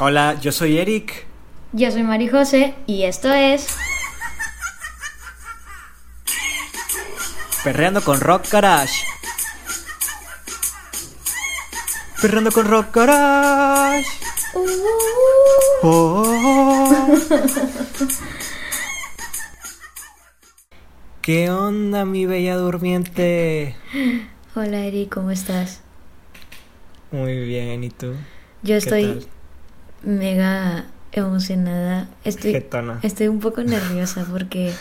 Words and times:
Hola, 0.00 0.38
yo 0.40 0.52
soy 0.52 0.78
Eric. 0.78 1.26
Yo 1.72 1.90
soy 1.90 2.04
Mari 2.04 2.28
José 2.28 2.74
y 2.86 3.02
esto 3.02 3.32
es 3.32 3.76
Perreando 7.64 8.00
con 8.02 8.20
Rock 8.20 8.48
Garage. 8.48 9.04
Perreando 12.22 12.52
con 12.52 12.68
Rock 12.68 12.94
Garage. 12.94 14.06
Oh. 15.82 17.18
¿Qué 21.22 21.50
onda, 21.50 22.04
mi 22.04 22.24
bella 22.24 22.54
durmiente? 22.54 23.74
Hola 24.54 24.78
Eric, 24.78 25.12
¿cómo 25.12 25.32
estás? 25.32 25.82
Muy 27.10 27.36
bien, 27.44 27.82
¿y 27.82 27.90
tú? 27.90 28.12
Yo 28.62 28.74
¿Qué 28.74 28.76
estoy 28.76 29.04
tal? 29.04 29.37
Mega 30.02 30.86
emocionada. 31.12 32.08
Estoy, 32.24 32.64
estoy 33.02 33.28
un 33.28 33.40
poco 33.40 33.62
nerviosa 33.62 34.26
porque 34.30 34.72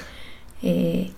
eh, 0.61 1.11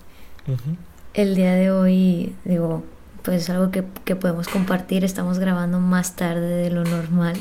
el 1.13 1.35
día 1.35 1.53
de 1.55 1.71
hoy, 1.71 2.35
digo, 2.45 2.83
pues 3.23 3.43
es 3.43 3.49
algo 3.49 3.71
que, 3.71 3.83
que 4.05 4.15
podemos 4.15 4.47
compartir. 4.47 5.03
Estamos 5.03 5.39
grabando 5.39 5.79
más 5.79 6.15
tarde 6.15 6.47
de 6.47 6.71
lo 6.71 6.83
normal. 6.83 7.37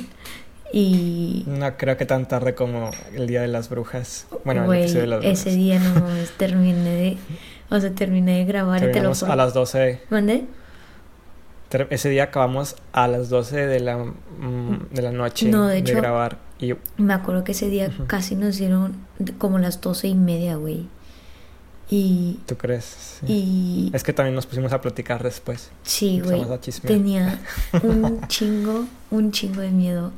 Y, 0.73 1.45
No 1.47 1.77
creo 1.77 1.97
que 1.97 2.05
tan 2.05 2.29
tarde 2.29 2.55
como 2.55 2.91
el 3.15 3.27
Día 3.27 3.41
de 3.41 3.49
las 3.49 3.71
Brujas. 3.71 4.27
Bueno, 4.45 4.63
el 4.63 4.67
güey, 4.67 4.81
episodio 4.83 5.03
de 5.03 5.07
las 5.07 5.21
brujas. 5.21 5.41
ese 5.41 5.57
día 5.57 5.79
no 5.79 6.07
terminé 6.37 6.91
de, 6.91 7.17
o 7.71 7.81
sea, 7.81 7.91
terminé 7.93 8.39
de 8.39 8.45
grabar 8.45 8.81
te 8.81 9.01
lo 9.01 9.13
a 9.27 9.37
las 9.37 9.55
12. 9.55 10.03
¿Mandé? 10.11 10.45
Ese 11.91 12.09
día 12.09 12.25
acabamos 12.25 12.77
a 12.93 13.09
las 13.09 13.29
12 13.29 13.67
de 13.67 13.81
la, 13.81 13.99
mm, 13.99 14.89
de 14.93 15.03
la 15.03 15.13
noche 15.13 15.49
No, 15.49 15.67
de 15.67 15.79
hecho- 15.79 15.97
grabar. 15.97 16.39
Y 16.59 16.75
Me 16.97 17.13
acuerdo 17.15 17.45
que 17.45 17.53
ese 17.53 17.69
día 17.69 17.91
casi 18.07 18.35
nos 18.35 18.57
dieron 18.57 18.97
como 19.39 19.59
las 19.59 19.81
doce 19.81 20.09
y 20.09 20.15
media, 20.15 20.57
güey. 20.57 20.89
Y, 21.91 22.41
tú 22.47 22.57
crees. 22.57 22.85
Sí. 23.21 23.27
y 23.27 23.91
Es 23.95 24.03
que 24.03 24.13
también 24.13 24.35
nos 24.35 24.45
pusimos 24.47 24.73
a 24.73 24.81
platicar 24.81 25.23
después. 25.23 25.71
sí, 25.83 26.21
güey. 26.21 26.43
Tenía 26.85 27.39
un 27.83 28.21
chingo, 28.29 28.85
un 29.11 29.33
chingo 29.33 29.61
de 29.63 29.71
miedo. 29.71 30.13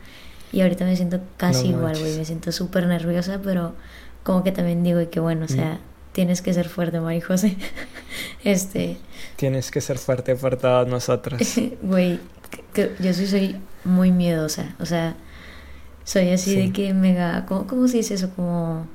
Y 0.52 0.62
ahorita 0.62 0.84
me 0.84 0.96
siento 0.96 1.20
casi 1.36 1.68
No 1.68 1.78
igual, 1.78 1.98
güey. 1.98 2.16
Me 2.16 2.24
siento 2.24 2.50
súper 2.50 2.86
nerviosa, 2.86 3.40
pero 3.42 3.74
como 4.24 4.42
que 4.42 4.50
también 4.50 4.82
digo 4.82 4.98
que 5.10 5.20
bueno, 5.20 5.44
o 5.44 5.48
sea, 5.48 5.78
tienes 6.20 6.42
que 6.42 6.52
ser 6.52 6.68
fuerte, 6.68 7.00
Mari 7.00 7.22
José. 7.22 7.56
este, 8.44 8.98
Tienes 9.36 9.70
que 9.70 9.80
ser 9.80 9.96
fuerte 9.96 10.36
por 10.36 10.56
todos 10.56 10.86
nosotros. 10.86 11.40
güey, 11.82 12.18
yo 12.74 13.14
sí 13.14 13.26
soy 13.26 13.56
muy 13.84 14.12
miedosa. 14.12 14.74
O 14.80 14.84
sea, 14.84 15.16
soy 16.04 16.28
así 16.28 16.50
Sí. 16.50 16.56
de 16.56 16.72
que 16.72 16.92
mega, 16.92 17.46
¿cómo, 17.46 17.66
cómo 17.66 17.88
se 17.88 17.96
dice 17.98 18.14
eso? 18.14 18.28
Como 18.36 18.86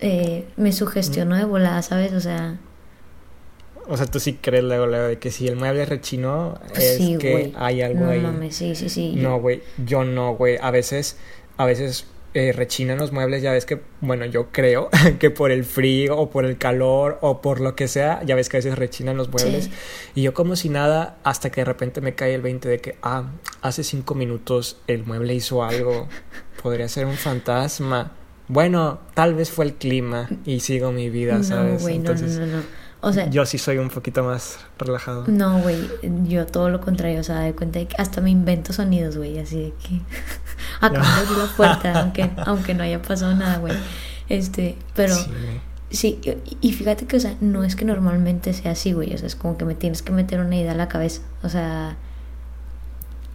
eh, 0.00 0.48
me 0.56 0.72
sugestiono 0.72 1.36
de 1.36 1.44
volada, 1.44 1.80
¿sabes? 1.82 2.12
O 2.12 2.20
sea, 2.20 2.58
O 3.88 3.96
sea, 3.96 4.06
tú 4.06 4.18
sí 4.18 4.34
crees 4.42 4.64
luego, 4.64 4.86
luego 4.88 5.06
de 5.06 5.18
que 5.20 5.30
si 5.30 5.46
el 5.46 5.54
mueble 5.54 5.84
rechinó, 5.86 6.58
es 6.74 6.96
sí, 6.96 7.18
que 7.20 7.52
hay 7.56 7.82
algo 7.82 8.00
no 8.06 8.10
ahí. 8.10 8.20
mames, 8.20 8.56
sí, 8.56 8.74
sí, 8.74 8.88
sí. 8.88 9.14
No, 9.16 9.38
güey, 9.40 9.62
yo 9.86 10.02
no, 10.02 10.34
güey. 10.34 10.58
A 10.60 10.72
veces, 10.72 11.16
a 11.56 11.66
veces 11.66 12.06
eh, 12.34 12.52
rechinan 12.52 12.98
los 12.98 13.12
muebles, 13.12 13.42
ya 13.42 13.52
ves 13.52 13.66
que, 13.66 13.80
bueno, 14.00 14.24
yo 14.24 14.48
creo 14.52 14.88
que 15.18 15.30
por 15.30 15.50
el 15.50 15.64
frío 15.64 16.16
o 16.16 16.30
por 16.30 16.44
el 16.44 16.56
calor 16.58 17.18
o 17.20 17.40
por 17.42 17.60
lo 17.60 17.76
que 17.76 17.88
sea, 17.88 18.22
ya 18.24 18.34
ves 18.34 18.48
que 18.48 18.56
a 18.56 18.60
veces 18.60 18.78
rechinan 18.78 19.16
los 19.16 19.28
muebles. 19.28 19.64
Sí. 19.66 19.70
Y 20.14 20.22
yo 20.22 20.32
como 20.34 20.56
si 20.56 20.68
nada, 20.68 21.18
hasta 21.24 21.50
que 21.50 21.60
de 21.60 21.66
repente 21.66 22.00
me 22.00 22.14
cae 22.14 22.34
el 22.34 22.42
20 22.42 22.68
de 22.68 22.78
que, 22.80 22.96
ah, 23.02 23.24
hace 23.60 23.84
cinco 23.84 24.14
minutos 24.14 24.78
el 24.86 25.04
mueble 25.04 25.34
hizo 25.34 25.62
algo. 25.62 26.08
Podría 26.62 26.88
ser 26.88 27.06
un 27.06 27.16
fantasma. 27.16 28.12
Bueno, 28.48 29.00
tal 29.14 29.34
vez 29.34 29.50
fue 29.50 29.64
el 29.64 29.74
clima 29.74 30.28
y 30.44 30.60
sigo 30.60 30.92
mi 30.92 31.10
vida, 31.10 31.38
No, 31.38 31.44
¿sabes? 31.44 31.82
güey, 31.82 31.98
no, 31.98 32.04
no, 32.04 32.10
Entonces, 32.10 32.38
no, 32.38 32.46
no. 32.46 32.62
O 33.04 33.12
sea, 33.12 33.28
yo 33.28 33.44
sí 33.44 33.58
soy 33.58 33.78
un 33.78 33.88
poquito 33.90 34.22
más 34.22 34.60
relajado. 34.78 35.24
no, 35.26 35.58
güey, 35.60 35.76
yo 36.24 36.46
todo 36.46 36.70
lo 36.70 36.80
contrario, 36.80 37.20
o 37.20 37.24
sea, 37.24 37.40
de 37.40 37.52
cuenta 37.52 37.80
de 37.80 37.86
que 37.88 37.96
hasta 37.98 38.20
me 38.20 38.30
invento 38.30 38.72
sonidos, 38.72 39.16
güey, 39.16 39.38
así 39.40 39.60
de 39.60 39.72
que 39.72 40.00
acabo 40.80 41.04
de 41.04 41.12
abrir 41.12 41.38
la 41.38 41.56
puerta, 41.56 42.00
aunque, 42.00 42.30
aunque 42.46 42.74
no 42.74 42.84
haya 42.84 43.02
pasado 43.02 43.34
nada, 43.34 43.58
güey. 43.58 43.74
Este, 44.28 44.76
pero 44.94 45.16
Sí, 45.92 46.20
y 46.22 46.68
y 46.68 46.72
fíjate 46.72 47.06
que, 47.06 47.16
o 47.16 47.20
sea, 47.20 47.36
no 47.40 47.64
es 47.64 47.76
que 47.76 47.84
normalmente 47.84 48.54
sea 48.54 48.72
así, 48.72 48.92
güey, 48.92 49.12
o 49.14 49.18
sea, 49.18 49.26
es 49.26 49.36
como 49.36 49.58
que 49.58 49.66
me 49.66 49.74
tienes 49.74 50.00
que 50.02 50.12
meter 50.12 50.40
una 50.40 50.56
idea 50.56 50.72
a 50.72 50.74
la 50.74 50.88
cabeza, 50.88 51.20
o 51.42 51.50
sea, 51.50 51.96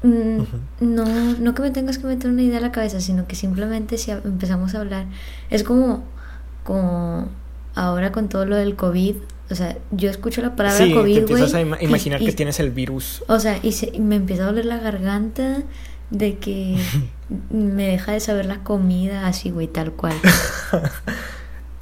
mm, 0.02 0.40
no, 0.80 1.06
no 1.40 1.54
que 1.54 1.62
me 1.62 1.72
tengas 1.72 2.00
que 2.00 2.08
meter 2.08 2.32
una 2.32 2.42
idea 2.42 2.58
a 2.58 2.62
la 2.62 2.72
cabeza, 2.72 3.00
sino 3.00 3.28
que 3.28 3.36
simplemente 3.36 3.98
si 4.00 4.10
empezamos 4.12 4.74
a 4.74 4.80
hablar, 4.80 5.06
es 5.52 5.64
como, 5.64 6.04
como 6.64 7.30
ahora 7.76 8.12
con 8.12 8.28
todo 8.28 8.46
lo 8.46 8.56
del 8.56 8.76
COVID, 8.76 9.18
o 9.50 9.56
sea, 9.56 9.78
yo 9.92 10.10
escucho 10.10 10.42
la 10.42 10.56
palabra 10.56 10.78
Sí, 10.78 10.90
te 10.90 10.96
COVID, 10.96 11.18
empiezas 11.20 11.52
güey, 11.52 11.64
a 11.74 11.84
imaginar 11.84 12.22
y- 12.22 12.26
que 12.26 12.32
tienes 12.34 12.60
el 12.60 12.72
virus. 12.72 13.24
o 13.28 13.40
sea, 13.40 13.60
y, 13.64 13.72
se- 13.74 13.92
y 13.94 14.00
me 14.00 14.16
empieza 14.18 14.44
a 14.44 14.48
doler 14.48 14.66
la 14.66 14.78
garganta 14.78 15.64
de 16.10 16.38
que 16.38 16.78
me 17.50 17.88
deja 17.88 18.12
de 18.14 18.20
saber 18.20 18.46
la 18.46 18.64
comida, 18.64 19.28
así, 19.28 19.50
güey, 19.50 19.68
tal 19.68 19.92
cual. 19.94 20.16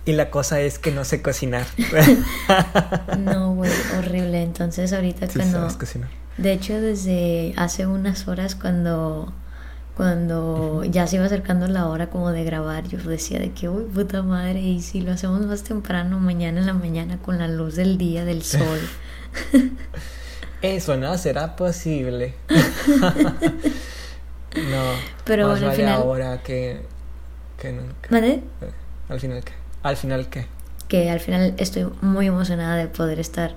Y 0.08 0.12
la 0.14 0.30
cosa 0.30 0.62
es 0.62 0.78
que 0.78 0.92
no 0.92 1.03
sé 1.03 1.24
cocinar. 1.24 1.66
No, 3.18 3.56
güey, 3.56 3.72
horrible. 3.97 4.44
Entonces, 4.44 4.94
ahorita 4.94 5.26
Sí 5.28 5.40
cuando. 5.40 5.58
sabes 5.62 5.78
cocinar. 5.78 6.09
De 6.38 6.52
hecho, 6.53 6.80
desde 6.80 7.53
hace 7.58 7.88
unas 7.88 8.28
horas, 8.28 8.53
cuando. 8.56 9.34
Cuando 9.95 10.83
ya 10.83 11.07
se 11.07 11.16
iba 11.16 11.25
acercando 11.25 11.67
la 11.67 11.88
hora 11.88 12.07
como 12.09 12.31
de 12.31 12.44
grabar, 12.44 12.85
yo 12.88 12.97
decía 12.97 13.39
de 13.39 13.51
que, 13.51 13.69
uy, 13.69 13.85
puta 13.85 14.22
madre, 14.23 14.59
y 14.59 14.81
si 14.81 15.01
lo 15.01 15.13
hacemos 15.13 15.41
más 15.45 15.63
temprano, 15.63 16.19
mañana 16.19 16.59
en 16.59 16.66
la 16.66 16.73
mañana, 16.73 17.17
con 17.17 17.38
la 17.38 17.47
luz 17.47 17.75
del 17.75 17.97
día, 17.97 18.25
del 18.25 18.44
sol. 18.55 18.79
Eso 20.61 20.97
no 20.97 21.17
será 21.17 21.55
posible. 21.55 22.34
no. 22.50 22.57
Pero 25.23 25.47
más 25.47 25.59
bueno, 25.59 25.72
al 25.72 25.78
final- 25.78 26.01
ahora 26.01 26.41
que, 26.44 26.81
que 27.59 27.72
nunca. 27.72 28.09
¿Vale? 28.09 28.41
Al 29.09 29.19
final 29.19 29.44
qué. 29.44 29.53
Al 29.84 29.97
final 29.97 30.29
qué. 30.29 30.47
que 30.88 31.09
al 31.09 31.19
final 31.19 31.53
estoy 31.57 31.88
muy 32.01 32.28
emocionada 32.28 32.75
de 32.75 32.88
poder 32.88 33.19
estar 33.19 33.55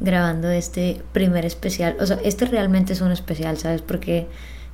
grabando 0.00 0.48
este 0.50 1.02
primer 1.12 1.44
especial. 1.44 1.96
O 2.00 2.06
sea, 2.06 2.18
este 2.24 2.46
realmente 2.46 2.92
es 2.94 3.00
un 3.00 3.12
especial, 3.12 3.58
¿sabes? 3.58 3.82
Porque 3.82 4.26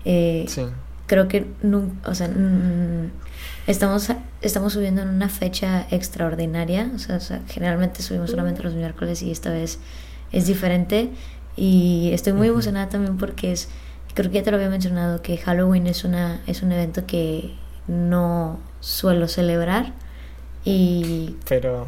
eh, 0.04 0.44
Sí. 0.48 0.66
Creo 1.14 1.28
que 1.28 1.47
nunca, 1.62 2.10
o 2.10 2.14
sea, 2.16 2.28
estamos, 3.69 4.10
estamos 4.42 4.72
subiendo 4.72 5.02
en 5.02 5.08
una 5.08 5.28
fecha 5.28 5.86
extraordinaria. 5.92 6.91
O 6.92 6.98
sea, 6.98 7.16
o 7.16 7.20
sea, 7.20 7.41
generalmente 7.47 8.02
subimos 8.02 8.30
solamente 8.30 8.64
los 8.64 8.75
miércoles 8.75 9.22
y 9.22 9.30
esta 9.30 9.50
vez 9.50 9.78
es 10.32 10.47
diferente. 10.48 11.10
Y 11.56 12.10
estoy 12.12 12.32
muy 12.32 12.48
emocionada 12.48 12.88
también 12.88 13.16
porque 13.16 13.52
es, 13.52 13.69
creo 14.14 14.28
que 14.28 14.38
ya 14.38 14.42
te 14.42 14.50
lo 14.50 14.56
había 14.56 14.70
mencionado, 14.70 15.22
que 15.22 15.36
Halloween 15.36 15.86
es, 15.86 16.02
una, 16.02 16.42
es 16.48 16.62
un 16.62 16.72
evento 16.72 17.06
que 17.06 17.54
no 17.86 18.58
suelo 18.81 19.28
celebrar. 19.28 19.92
Y... 20.64 21.36
Pero 21.48 21.86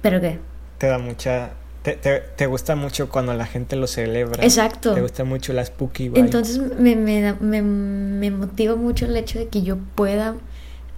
¿Pero 0.00 0.18
qué? 0.22 0.40
te 0.78 0.86
da 0.86 0.98
mucha. 0.98 1.50
Te, 1.82 1.94
te, 1.94 2.20
te 2.20 2.46
gusta 2.46 2.76
mucho 2.76 3.08
cuando 3.08 3.34
la 3.34 3.46
gente 3.46 3.76
lo 3.76 3.86
celebra. 3.86 4.44
Exacto. 4.44 4.94
Te 4.94 5.00
gusta 5.00 5.24
mucho 5.24 5.52
la 5.52 5.64
spooky 5.64 6.08
vibe. 6.08 6.20
Entonces 6.20 6.58
me, 6.78 6.94
me, 6.94 7.34
me, 7.40 7.62
me 7.62 8.30
motiva 8.30 8.76
mucho 8.76 9.06
el 9.06 9.16
hecho 9.16 9.38
de 9.38 9.48
que 9.48 9.62
yo 9.62 9.78
pueda 9.94 10.36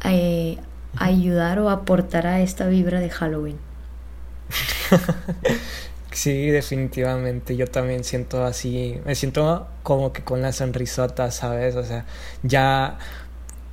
eh, 0.05 0.59
ayudar 0.97 1.59
o 1.59 1.71
aportar 1.71 2.27
a 2.27 2.41
esta 2.41 2.67
vibra 2.67 3.00
de 3.00 3.11
Halloween. 3.11 3.56
Sí, 6.15 6.47
definitivamente. 6.47 7.56
Yo 7.56 7.67
también 7.67 8.05
siento 8.05 8.44
así. 8.44 9.00
Me 9.05 9.17
siento 9.17 9.67
como 9.83 10.12
que 10.12 10.23
con 10.23 10.41
la 10.43 10.53
sonrisota, 10.53 11.31
¿sabes? 11.33 11.75
O 11.75 11.83
sea, 11.83 12.06
ya 12.44 12.99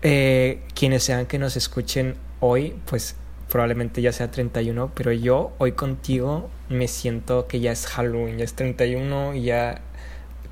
eh, 0.01 0.63
quienes 0.74 1.03
sean 1.03 1.27
que 1.27 1.38
nos 1.38 1.56
escuchen 1.56 2.15
hoy, 2.39 2.75
pues 2.88 3.15
probablemente 3.51 4.01
ya 4.01 4.13
sea 4.13 4.31
31, 4.31 4.92
pero 4.95 5.12
yo 5.12 5.51
hoy 5.57 5.74
contigo 5.74 6.50
me 6.69 6.88
siento 6.88 7.48
que 7.48 7.59
ya 7.59 7.74
es 7.74 7.86
Halloween, 7.86 8.38
ya 8.38 8.45
es 8.45 8.53
31 8.53 9.36
y 9.36 9.44
ya 9.44 9.81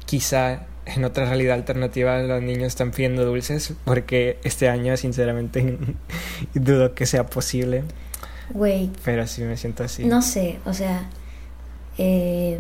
quizá 0.06 0.66
en 0.86 1.06
otra 1.06 1.26
realidad 1.26 1.56
alternativa 1.56 2.20
los 2.20 2.42
niños 2.42 2.68
están 2.68 2.92
pidiendo 2.92 3.24
dulces 3.26 3.74
porque 3.86 4.38
este 4.44 4.68
año 4.68 4.98
sinceramente 4.98 5.78
dudo 6.54 6.94
que 6.94 7.06
sea 7.06 7.26
posible, 7.28 7.84
Güey, 8.52 8.90
pero 9.06 9.28
sí 9.28 9.44
me 9.44 9.56
siento 9.56 9.84
así. 9.84 10.06
no 10.06 10.22
sé, 10.22 10.60
o 10.66 10.74
sea, 10.74 11.08
eh, 11.98 12.60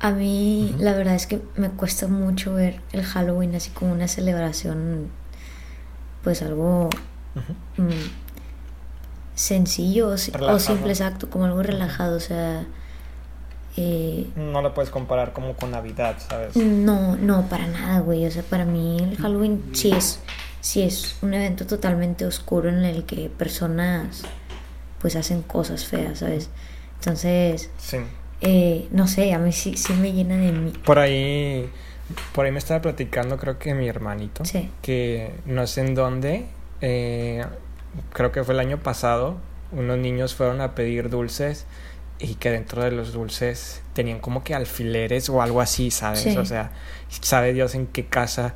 a 0.00 0.10
mí 0.10 0.74
la 0.78 0.94
verdad 0.94 1.16
es 1.16 1.26
que 1.26 1.40
me 1.56 1.68
cuesta 1.68 2.06
mucho 2.06 2.54
ver 2.54 2.80
el 2.92 3.02
Halloween 3.02 3.54
así 3.54 3.70
como 3.70 3.92
una 3.92 4.08
celebración, 4.08 5.08
pues 6.22 6.40
algo 6.40 6.88
Mm, 7.76 7.90
sencillo 9.34 10.08
o, 10.08 10.16
simple, 10.18 10.90
exacto, 10.92 11.28
como 11.30 11.44
algo 11.46 11.62
relajado, 11.62 12.16
o 12.16 12.20
sea, 12.20 12.64
Eh, 13.76 14.28
no 14.36 14.62
lo 14.62 14.72
puedes 14.72 14.88
comparar 14.90 15.32
como 15.32 15.54
con 15.54 15.72
Navidad, 15.72 16.14
¿sabes? 16.28 16.54
No, 16.54 17.16
no, 17.16 17.48
para 17.48 17.66
nada, 17.66 17.98
güey. 17.98 18.24
O 18.24 18.30
sea, 18.30 18.44
para 18.44 18.64
mí 18.64 18.98
el 19.00 19.16
Halloween 19.16 19.64
sí 19.72 19.90
es, 19.90 20.20
sí 20.60 20.82
es 20.82 21.16
un 21.22 21.34
evento 21.34 21.66
totalmente 21.66 22.24
oscuro 22.24 22.68
en 22.68 22.84
el 22.84 23.02
que 23.04 23.28
personas 23.36 24.22
pues 25.00 25.16
hacen 25.16 25.42
cosas 25.42 25.84
feas, 25.86 26.20
¿sabes? 26.20 26.50
Entonces, 27.00 27.68
sí. 27.78 27.96
eh, 28.42 28.86
no 28.92 29.08
sé, 29.08 29.34
a 29.34 29.38
mí 29.40 29.50
sí, 29.50 29.76
sí 29.76 29.92
me 29.94 30.12
llena 30.12 30.36
de 30.36 30.52
mí. 30.52 30.72
Por 30.84 31.00
ahí, 31.00 31.68
por 32.32 32.46
ahí 32.46 32.52
me 32.52 32.58
estaba 32.60 32.80
platicando, 32.80 33.36
creo 33.38 33.58
que 33.58 33.74
mi 33.74 33.88
hermanito, 33.88 34.44
Sí. 34.44 34.70
que 34.82 35.34
no 35.46 35.66
sé 35.66 35.80
en 35.80 35.96
dónde, 35.96 36.46
eh, 36.86 37.44
creo 38.12 38.30
que 38.30 38.44
fue 38.44 38.52
el 38.54 38.60
año 38.60 38.78
pasado, 38.82 39.36
unos 39.72 39.96
niños 39.98 40.34
fueron 40.34 40.60
a 40.60 40.74
pedir 40.74 41.08
dulces 41.08 41.64
y 42.18 42.34
que 42.34 42.50
dentro 42.50 42.82
de 42.84 42.90
los 42.90 43.12
dulces 43.12 43.82
tenían 43.94 44.20
como 44.20 44.44
que 44.44 44.54
alfileres 44.54 45.28
o 45.30 45.40
algo 45.40 45.60
así, 45.62 45.90
¿sabes? 45.90 46.20
Sí. 46.20 46.36
O 46.36 46.44
sea, 46.44 46.72
sabe 47.08 47.52
Dios 47.54 47.74
en 47.74 47.86
qué 47.86 48.04
casa. 48.06 48.54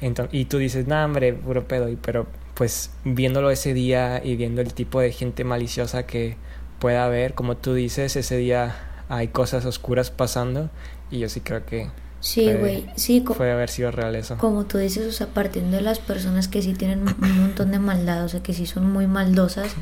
Enton- 0.00 0.28
y 0.32 0.44
tú 0.46 0.58
dices, 0.58 0.86
nah, 0.86 1.04
hombre, 1.04 1.32
puro 1.32 1.66
pedo. 1.68 1.88
Y, 1.88 1.96
pero 1.96 2.26
pues 2.54 2.90
viéndolo 3.04 3.50
ese 3.50 3.72
día 3.74 4.20
y 4.24 4.34
viendo 4.36 4.60
el 4.60 4.74
tipo 4.74 5.00
de 5.00 5.12
gente 5.12 5.44
maliciosa 5.44 6.04
que 6.06 6.36
pueda 6.80 7.04
haber, 7.04 7.34
como 7.34 7.56
tú 7.56 7.74
dices, 7.74 8.16
ese 8.16 8.36
día 8.36 8.76
hay 9.08 9.28
cosas 9.28 9.64
oscuras 9.64 10.10
pasando 10.10 10.68
y 11.10 11.20
yo 11.20 11.28
sí 11.28 11.40
creo 11.40 11.64
que 11.64 11.88
Sí, 12.20 12.52
güey, 12.52 12.86
sí, 12.96 13.20
puede 13.20 13.52
haber 13.52 13.70
sido 13.70 13.90
real 13.92 14.16
eso. 14.16 14.36
como 14.38 14.64
tú 14.64 14.78
dices, 14.78 15.06
o 15.06 15.12
sea, 15.12 15.28
partiendo 15.28 15.76
de 15.76 15.82
las 15.82 16.00
personas 16.00 16.48
que 16.48 16.62
sí 16.62 16.74
tienen 16.74 17.00
un 17.02 17.38
montón 17.40 17.70
de 17.70 17.78
maldad, 17.78 18.24
o 18.24 18.28
sea, 18.28 18.42
que 18.42 18.52
sí 18.52 18.66
son 18.66 18.90
muy 18.90 19.06
maldosas, 19.06 19.72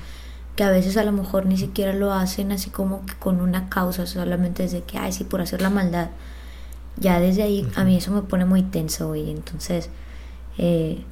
que 0.55 0.63
a 0.63 0.71
veces 0.71 0.97
a 0.99 1.03
lo 1.05 1.13
mejor 1.13 1.47
ni 1.47 1.57
siquiera 1.57 1.93
lo 1.95 2.13
hacen 2.13 2.53
así 2.53 2.69
como 2.71 3.05
que 3.07 3.15
con 3.15 3.41
una 3.41 3.69
causa, 3.71 4.07
solamente 4.07 4.65
desde 4.65 4.83
que, 4.83 4.99
ay, 4.99 5.13
sí, 5.13 5.25
por 5.25 5.41
hacer 5.41 5.63
la 5.63 5.71
maldad. 5.71 6.11
Ya 6.99 7.21
desde 7.21 7.43
ahí 7.43 7.67
a 7.75 7.85
mí 7.85 7.97
eso 7.97 8.11
me 8.13 8.23
pone 8.23 8.45
muy 8.45 8.63
tenso, 8.63 9.09
güey. 9.09 9.31
Entonces, 9.31 9.91
eh, 10.59 11.05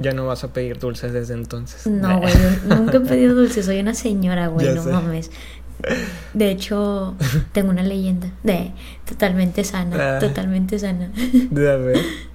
Ya 0.00 0.12
no 0.12 0.26
vas 0.26 0.42
a 0.44 0.52
pedir 0.52 0.78
dulces 0.78 1.12
desde 1.12 1.34
entonces. 1.34 1.86
no, 1.86 2.18
güey, 2.20 2.32
nunca 2.66 2.96
he 2.98 3.00
pedido 3.00 3.34
dulce, 3.34 3.62
soy 3.62 3.80
una 3.80 3.94
señora, 3.94 4.48
güey, 4.48 4.72
no 4.74 4.82
sé. 4.82 4.90
mames. 4.90 5.30
De 6.32 6.50
hecho, 6.50 7.14
tengo 7.52 7.70
una 7.70 7.82
leyenda 7.82 8.28
de 8.42 8.72
totalmente 9.06 9.64
sana, 9.64 10.16
Ah. 10.16 10.18
totalmente 10.18 10.78
sana. 10.78 11.10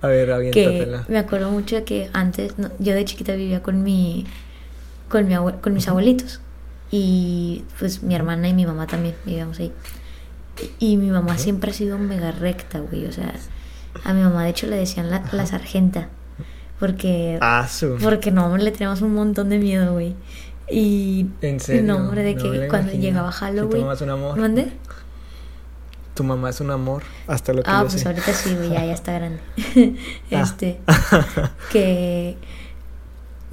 A 0.02 0.08
ver, 0.08 0.32
a 0.32 0.38
ver, 0.38 0.52
que 0.52 0.86
me 1.10 1.18
acuerdo 1.20 1.52
mucho 1.52 1.76
de 1.76 1.84
que 1.84 2.10
antes 2.14 2.58
no, 2.58 2.70
yo 2.80 2.94
de 2.94 3.06
chiquita 3.06 3.34
vivía 3.36 3.62
con 3.64 3.84
mi 3.84 4.26
con 5.10 5.28
mi 5.28 5.34
abue- 5.34 5.60
con 5.62 5.74
mis 5.74 5.88
abuelitos. 5.88 6.40
Y 6.92 7.64
pues 7.78 8.02
mi 8.04 8.16
hermana 8.16 8.48
y 8.50 8.54
mi 8.54 8.66
mamá 8.66 8.88
también 8.88 9.16
vivíamos 9.26 9.60
ahí. 9.60 9.72
Y, 10.80 10.94
y 10.94 10.98
mi 10.98 11.10
mamá 11.12 11.38
siempre 11.38 11.72
ha 11.72 11.74
sido 11.74 11.98
mega 11.98 12.32
recta 12.32 12.80
güey. 12.80 13.06
O 13.06 13.12
sea 13.12 13.34
a 14.04 14.14
mi 14.14 14.22
mamá 14.22 14.44
de 14.44 14.50
hecho 14.52 14.68
le 14.68 14.76
decían 14.76 15.10
la, 15.10 15.24
la 15.32 15.46
sargenta. 15.46 16.10
Porque 16.80 17.38
Ah, 17.42 17.68
porque 18.02 18.32
no 18.32 18.56
le 18.58 18.72
teníamos 18.72 19.02
un 19.02 19.14
montón 19.14 19.50
de 19.50 19.58
miedo 19.60 19.94
güey 19.94 20.16
y 20.72 21.28
¿En 21.42 21.60
serio? 21.60 21.84
no 21.84 21.98
hombre 21.98 22.24
de 22.24 22.36
No 22.36 22.44
que 22.52 22.68
cuando 22.68 22.92
llegaba 22.94 23.30
¿Y 23.30 23.32
tu 23.32 23.38
Halloween 23.38 23.82
mamá 23.82 23.94
es 23.94 24.02
un 24.02 24.10
amor? 24.10 24.40
¿Mande? 24.40 24.72
Tu 26.14 26.24
mamá 26.24 26.50
es 26.50 26.60
un 26.60 26.70
amor, 26.72 27.04
hasta 27.28 27.54
lo 27.54 27.64
que 27.64 27.70
Ah, 27.72 27.82
yo 27.84 27.88
pues 27.90 28.02
sé. 28.02 28.08
ahorita 28.10 28.34
sí, 28.34 28.54
güey, 28.56 28.70
ya, 28.72 28.86
ya 28.86 28.94
está 28.94 29.14
grande. 29.14 29.40
Ah. 30.32 30.42
este, 30.42 30.80
que, 31.72 32.36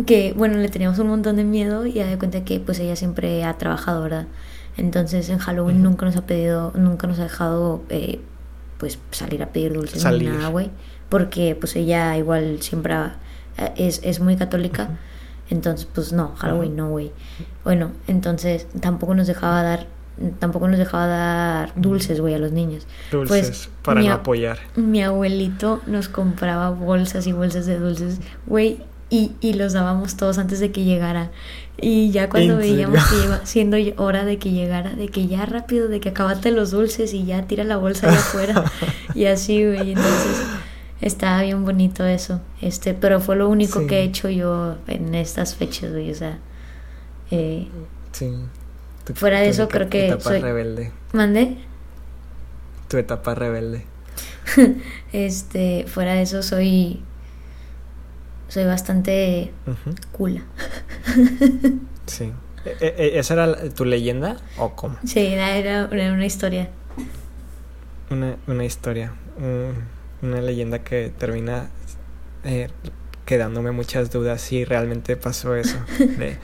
que, 0.05 0.33
bueno, 0.37 0.57
le 0.59 0.69
teníamos 0.69 0.99
un 0.99 1.07
montón 1.09 1.37
de 1.37 1.45
miedo 1.45 1.87
y 1.87 1.93
ya 1.93 2.07
de 2.07 2.19
cuenta 2.19 2.45
que 2.45 2.61
pues 2.61 2.79
ella 2.81 2.97
siempre 2.97 3.45
ha 3.45 3.57
trabajado, 3.57 4.03
¿verdad? 4.03 4.27
Entonces 4.77 5.29
en 5.31 5.39
Halloween 5.39 5.83
nunca 5.83 6.05
nos 6.07 6.17
ha 6.17 6.27
pedido, 6.27 6.73
nunca 6.75 7.07
nos 7.07 7.19
ha 7.19 7.23
dejado, 7.25 7.83
eh, 7.89 8.21
pues 8.79 8.99
salir 9.11 9.43
a 9.43 9.47
pedir 9.53 9.73
dulces 9.73 10.05
ni 10.05 10.25
nada, 10.27 10.49
güey. 10.49 10.71
Porque 11.09 11.57
pues 11.59 11.77
ella 11.77 12.17
igual 12.19 12.59
siempre 12.63 12.93
ha- 12.95 13.17
eh, 13.59 13.73
es, 13.77 14.01
es 14.03 14.21
muy 14.21 14.37
católica. 14.37 14.99
Entonces, 15.51 15.87
pues 15.93 16.13
no, 16.13 16.35
Halloween 16.37 16.77
no, 16.77 16.89
güey. 16.91 17.13
Bueno, 17.65 17.93
entonces 18.07 18.67
tampoco 18.81 19.15
nos 19.15 19.27
dejaba 19.27 19.63
dar, 19.63 19.87
tampoco 20.39 20.69
nos 20.69 20.79
dejaba 20.79 21.07
dar 21.07 21.73
dulces, 21.77 22.21
güey, 22.21 22.35
a 22.35 22.39
los 22.39 22.53
niños. 22.53 22.87
Dulces, 23.11 23.47
Pues, 23.47 23.71
para 23.83 24.03
no 24.03 24.13
apoyar. 24.13 24.59
Mi 24.75 25.03
abuelito 25.03 25.81
nos 25.87 26.09
compraba 26.09 26.71
bolsas 26.71 27.27
y 27.27 27.33
bolsas 27.33 27.67
de 27.67 27.79
dulces, 27.79 28.21
güey, 28.47 28.81
y, 29.09 29.33
y 29.41 29.53
los 29.53 29.73
dábamos 29.73 30.17
todos 30.17 30.39
antes 30.39 30.59
de 30.59 30.73
que 30.73 30.85
llegara. 30.85 31.31
Y 31.79 32.11
ya 32.11 32.29
cuando 32.29 32.55
¿En 32.55 32.59
veíamos 32.59 33.05
que 33.07 33.25
iba 33.25 33.41
siendo 33.45 33.77
hora 33.99 34.25
de 34.25 34.39
que 34.39 34.51
llegara, 34.51 34.95
de 34.95 35.09
que 35.09 35.27
ya 35.29 35.45
rápido, 35.47 35.89
de 35.89 36.01
que 36.01 36.09
acabate 36.09 36.51
los 36.51 36.71
dulces 36.71 37.13
y 37.15 37.25
ya 37.25 37.43
tira 37.43 37.65
la 37.65 37.77
bolsa 37.77 38.09
allá 38.09 38.19
afuera. 38.19 38.65
y 39.15 39.27
así, 39.27 39.65
güey. 39.65 39.93
Entonces 39.93 40.43
estaba 41.01 41.43
bien 41.43 41.65
bonito 41.65 42.05
eso. 42.05 42.41
Este, 42.61 42.95
pero 42.95 43.21
fue 43.21 43.37
lo 43.37 43.49
único 43.49 43.81
Sí. 43.81 43.87
que 43.87 43.99
he 44.01 44.03
hecho 44.05 44.29
yo 44.29 44.77
en 44.87 45.15
estas 45.15 45.55
fechas, 45.55 45.93
güey. 45.93 46.11
O 46.11 46.15
sea, 46.15 46.39
eh, 47.31 47.69
Sí. 48.13 48.33
Tu- 49.05 49.15
Fuera 49.15 49.41
de 49.41 49.49
eso, 49.51 49.69
creo 49.69 49.89
que 49.89 50.07
Etapa 50.07 50.23
soy- 50.23 50.41
rebelde. 50.41 50.91
mandé. 51.13 51.59
Tu 52.89 52.97
etapa 52.99 53.35
rebelde. 53.35 53.85
Este, 55.13 55.85
fuera 55.89 56.15
de 56.15 56.23
eso 56.23 56.43
soy 56.43 57.03
soy 58.49 58.65
bastante 58.65 59.53
Ujú, 59.67 59.95
cula. 60.13 60.43
Sí. 62.07 62.33
E- 62.65 62.95
e- 62.97 63.19
¿Esa 63.19 63.35
era 63.35 63.69
tu 63.71 63.85
leyenda 63.85 64.37
o 64.59 64.75
cómo? 64.75 64.97
Sí, 65.05 65.21
era, 65.21 65.57
era- 65.57 65.89
una 65.91 66.27
historia. 66.27 66.69
Una, 68.11 68.37
una 68.47 68.65
historia. 68.65 69.13
un- 69.39 69.96
una 70.23 70.41
leyenda 70.41 70.83
que 70.83 71.13
termina 71.19 71.69
eh, 72.45 72.69
quedándome 73.25 73.73
muchas 73.73 74.11
dudas 74.11 74.41
si 74.41 74.65
realmente 74.65 75.17
pasó 75.17 75.55
eso. 75.55 75.77
De- 75.99 76.39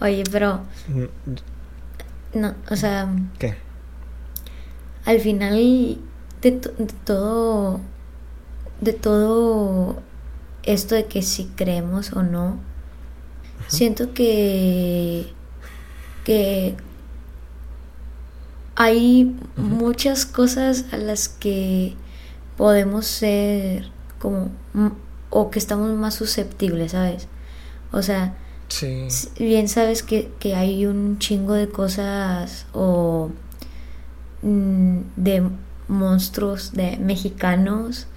Oye, 0.00 0.24
pero 0.30 0.60
mm, 0.88 2.38
no, 2.38 2.54
o 2.70 2.76
sea, 2.76 3.08
¿Qué? 3.38 3.54
al 5.04 5.20
final 5.20 5.98
de, 6.42 6.52
to- 6.52 6.72
de 6.78 6.86
todo 7.04 7.80
de 8.80 8.92
todo 8.94 10.00
esto 10.62 10.94
de 10.94 11.04
que 11.06 11.20
si 11.22 11.46
creemos 11.56 12.12
o 12.14 12.22
no 12.22 12.58
siento 13.68 14.14
que 14.14 15.26
que 16.24 16.76
hay 18.76 19.36
muchas 19.56 20.24
cosas 20.26 20.86
a 20.92 20.96
las 20.96 21.28
que 21.28 21.94
podemos 22.60 23.06
ser 23.06 23.90
como 24.18 24.50
o 25.30 25.50
que 25.50 25.58
estamos 25.58 25.88
más 25.96 26.14
susceptibles, 26.14 26.92
¿sabes? 26.92 27.26
O 27.90 28.02
sea, 28.02 28.34
Sí. 28.68 29.08
Bien 29.38 29.66
sabes 29.66 30.02
que, 30.02 30.30
que 30.38 30.54
hay 30.54 30.84
un 30.84 31.18
chingo 31.18 31.54
de 31.54 31.70
cosas 31.70 32.66
o 32.74 33.30
mm, 34.42 34.98
de 35.16 35.42
monstruos 35.88 36.72
de 36.72 36.98
mexicanos 36.98 38.08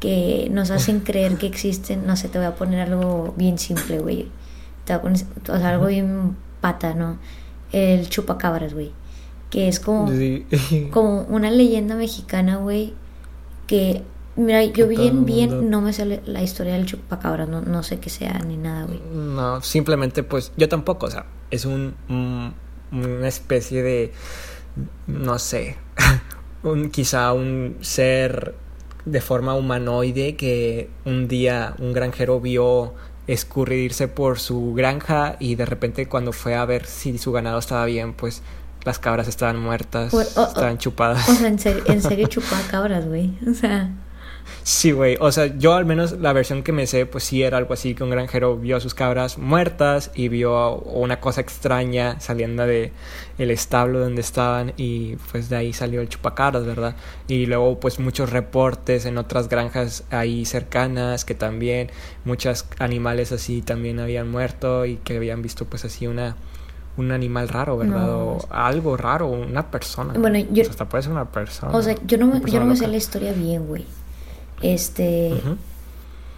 que 0.00 0.48
nos 0.50 0.70
hacen 0.70 1.00
creer 1.00 1.36
que 1.36 1.46
existen, 1.46 2.06
no 2.06 2.16
sé, 2.16 2.28
te 2.30 2.38
voy 2.38 2.46
a 2.46 2.54
poner 2.54 2.80
algo 2.80 3.34
bien 3.36 3.58
simple, 3.58 3.98
güey. 3.98 4.28
Te 4.86 4.94
voy 4.94 4.98
a 4.98 5.02
poner, 5.02 5.26
o 5.50 5.58
sea, 5.58 5.68
algo 5.68 5.86
bien 5.86 6.34
pata, 6.62 6.94
¿no? 6.94 7.18
El 7.72 8.08
chupacabras, 8.08 8.72
güey. 8.72 8.90
Que 9.50 9.68
es 9.68 9.80
como, 9.80 10.08
Sí. 10.08 10.46
como 10.92 11.24
una 11.24 11.50
leyenda 11.50 11.94
mexicana, 11.94 12.56
güey, 12.56 12.94
que, 13.72 14.02
mira, 14.36 14.62
yo 14.64 14.86
bien, 14.86 15.24
bien, 15.24 15.70
no 15.70 15.80
me 15.80 15.94
sale 15.94 16.20
la 16.26 16.42
historia 16.42 16.74
del 16.74 16.84
chupacabras, 16.84 17.48
no, 17.48 17.62
no 17.62 17.82
sé 17.82 17.98
qué 18.00 18.10
sea 18.10 18.38
ni 18.46 18.58
nada, 18.58 18.84
güey. 18.84 19.00
No, 19.14 19.62
simplemente 19.62 20.22
pues 20.22 20.52
yo 20.58 20.68
tampoco, 20.68 21.06
o 21.06 21.10
sea, 21.10 21.24
es 21.50 21.64
un, 21.64 21.94
un- 22.10 22.52
una 22.92 23.28
especie 23.28 23.82
de, 23.82 24.12
no 25.06 25.38
sé, 25.38 25.76
un, 26.62 26.90
quizá 26.90 27.32
un 27.32 27.76
ser 27.80 28.54
de 29.06 29.20
forma 29.22 29.54
humanoide 29.54 30.36
que 30.36 30.90
un 31.06 31.26
día 31.28 31.74
un 31.78 31.94
granjero 31.94 32.40
vio 32.40 32.92
escurrirse 33.26 34.06
por 34.08 34.38
su 34.38 34.74
granja 34.74 35.36
y 35.40 35.54
de 35.54 35.64
repente 35.64 36.06
cuando 36.08 36.32
fue 36.32 36.54
a 36.56 36.64
ver 36.66 36.84
si 36.86 37.16
su 37.18 37.32
ganado 37.32 37.58
estaba 37.58 37.86
bien, 37.86 38.12
pues 38.12 38.42
las 38.84 38.98
cabras 38.98 39.28
estaban 39.28 39.58
muertas, 39.60 40.12
o- 40.14 40.18
o- 40.18 40.20
estaban 40.48 40.78
chupadas. 40.78 41.28
O 41.28 41.34
sea, 41.34 41.48
en 41.48 41.58
serio, 41.58 41.82
en 41.86 42.02
serio 42.02 42.26
chupaba 42.28 42.62
cabras, 42.70 43.06
güey. 43.06 43.32
O 43.50 43.54
sea, 43.54 43.90
Sí, 44.64 44.90
güey. 44.90 45.16
O 45.20 45.30
sea, 45.30 45.46
yo 45.56 45.74
al 45.74 45.84
menos 45.86 46.12
la 46.18 46.32
versión 46.32 46.62
que 46.64 46.72
me 46.72 46.86
sé, 46.88 47.06
pues 47.06 47.22
sí 47.24 47.42
era 47.44 47.58
algo 47.58 47.74
así 47.74 47.94
que 47.94 48.02
un 48.04 48.10
granjero 48.10 48.56
vio 48.56 48.76
a 48.76 48.80
sus 48.80 48.92
cabras 48.94 49.38
muertas 49.38 50.10
y 50.14 50.28
vio 50.28 50.76
una 50.78 51.20
cosa 51.20 51.40
extraña 51.40 52.18
saliendo 52.20 52.64
de 52.66 52.92
el 53.38 53.50
establo 53.52 54.00
donde 54.00 54.20
estaban 54.20 54.72
y 54.76 55.14
pues 55.30 55.48
de 55.48 55.56
ahí 55.56 55.72
salió 55.72 56.00
el 56.00 56.08
chupacabras, 56.08 56.64
¿verdad? 56.66 56.96
Y 57.28 57.46
luego 57.46 57.78
pues 57.78 57.98
muchos 58.00 58.30
reportes 58.30 59.04
en 59.06 59.16
otras 59.18 59.48
granjas 59.48 60.04
ahí 60.10 60.44
cercanas 60.44 61.24
que 61.24 61.34
también 61.34 61.90
muchos 62.24 62.66
animales 62.80 63.30
así 63.32 63.62
también 63.62 64.00
habían 64.00 64.28
muerto 64.28 64.86
y 64.86 64.96
que 64.96 65.16
habían 65.16 65.40
visto 65.42 65.66
pues 65.66 65.84
así 65.84 66.06
una 66.08 66.36
un 66.96 67.10
animal 67.10 67.48
raro, 67.48 67.78
¿verdad? 67.78 68.12
O 68.12 68.38
algo 68.50 68.96
raro, 68.96 69.28
una 69.28 69.70
persona. 69.70 70.14
Bueno, 70.14 70.38
yo... 70.50 70.68
hasta 70.68 70.88
puede 70.88 71.02
ser 71.02 71.12
una 71.12 71.30
persona. 71.30 71.76
O 71.76 71.82
sea, 71.82 71.96
yo 72.06 72.18
no, 72.18 72.26
me, 72.26 72.40
yo 72.50 72.60
no 72.60 72.66
me 72.66 72.76
sé 72.76 72.86
la 72.86 72.96
historia 72.96 73.32
bien, 73.32 73.66
güey. 73.66 73.84
Este... 74.60 75.32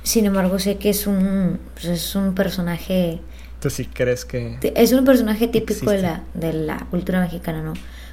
Sin 0.03 0.27
embargo, 0.27 0.59
sé 0.59 0.77
que 0.77 0.91
es 0.91 1.07
un, 1.07 1.59
pues 1.73 1.87
es 1.87 2.15
un 2.15 2.35
personaje... 2.35 3.21
¿Tú 3.59 3.71
sí 3.71 3.87
crees 3.87 4.27
que...? 4.27 4.59
Es 4.75 4.93
un 4.93 5.05
personaje 5.05 5.49
típico 5.49 5.91
de 5.91 6.03
la, 6.03 6.23
de 6.35 6.53
la 6.53 6.87
cultura 6.91 7.21
mexicana, 7.21 7.63
¿no? 7.63 7.73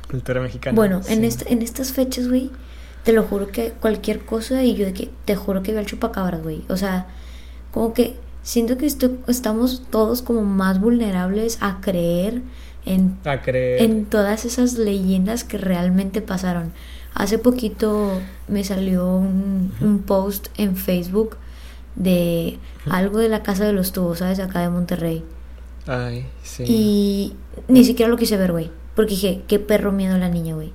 Cultura 0.10 0.40
mexicana. 0.40 0.74
Bueno, 0.74 1.02
en, 1.10 1.26
este, 1.26 1.52
en 1.52 1.62
estas 1.62 1.92
fechas, 1.92 2.30
güey, 2.30 2.50
te 3.04 3.12
lo 3.12 3.24
juro 3.24 3.48
que 3.48 3.72
cualquier 3.72 4.24
cosa 4.26 4.64
y 4.64 4.76
yo 4.76 4.86
de 4.86 4.94
que 4.94 5.10
te 5.26 5.36
juro 5.36 5.64
que 5.64 5.72
veo 5.72 5.82
al 5.82 5.86
chupacabras, 5.86 6.42
güey. 6.42 6.64
O 6.70 6.78
sea, 6.78 7.08
como 7.74 7.94
que 7.94 8.16
siento 8.44 8.78
que 8.78 8.86
esto, 8.86 9.12
estamos 9.28 9.84
todos 9.90 10.22
como 10.22 10.42
más 10.44 10.80
vulnerables 10.80 11.58
a 11.62 11.82
creer 11.82 12.42
en, 12.86 13.18
a 13.26 13.42
creer. 13.42 13.82
en 13.84 14.06
todas 14.06 14.46
esas 14.46 14.74
leyendas 14.74 15.44
que 15.44 15.58
realmente 15.58 16.22
pasaron. 16.22 16.74
Hace 17.14 17.38
poquito 17.38 18.20
me 18.48 18.64
salió 18.64 19.16
un, 19.16 19.74
un 19.82 20.00
post 20.00 20.48
en 20.58 20.76
Facebook 20.76 21.38
de 21.96 22.58
algo 22.90 23.20
de 23.20 23.30
la 23.30 23.44
casa 23.44 23.66
de 23.66 23.74
los 23.74 23.92
tubos, 23.92 24.20
¿sabes? 24.20 24.40
Acá 24.40 24.62
de 24.62 24.70
Monterrey. 24.70 25.24
Ay, 25.88 26.26
sí. 26.44 26.64
Y 26.68 27.36
ni 27.68 27.84
siquiera 27.84 28.10
lo 28.10 28.18
quise 28.18 28.38
ver, 28.38 28.52
güey. 28.52 28.72
Porque 28.96 29.12
dije, 29.12 29.42
qué 29.48 29.60
perro 29.60 29.92
miedo 29.92 30.18
la 30.18 30.30
niña, 30.30 30.56
güey. 30.56 30.74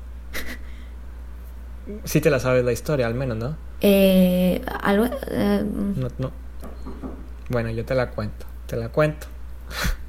Sí 2.04 2.20
te 2.20 2.30
la 2.30 2.40
sabes 2.40 2.64
la 2.64 2.72
historia, 2.72 3.06
al 3.06 3.14
menos, 3.14 3.36
¿no? 3.36 3.56
Eh, 3.80 4.60
algo... 4.82 5.06
Eh, 5.30 5.64
no, 5.96 6.08
no. 6.18 6.45
Bueno, 7.48 7.70
yo 7.70 7.84
te 7.84 7.94
la 7.94 8.10
cuento. 8.10 8.46
Te 8.66 8.76
la 8.76 8.88
cuento. 8.88 9.26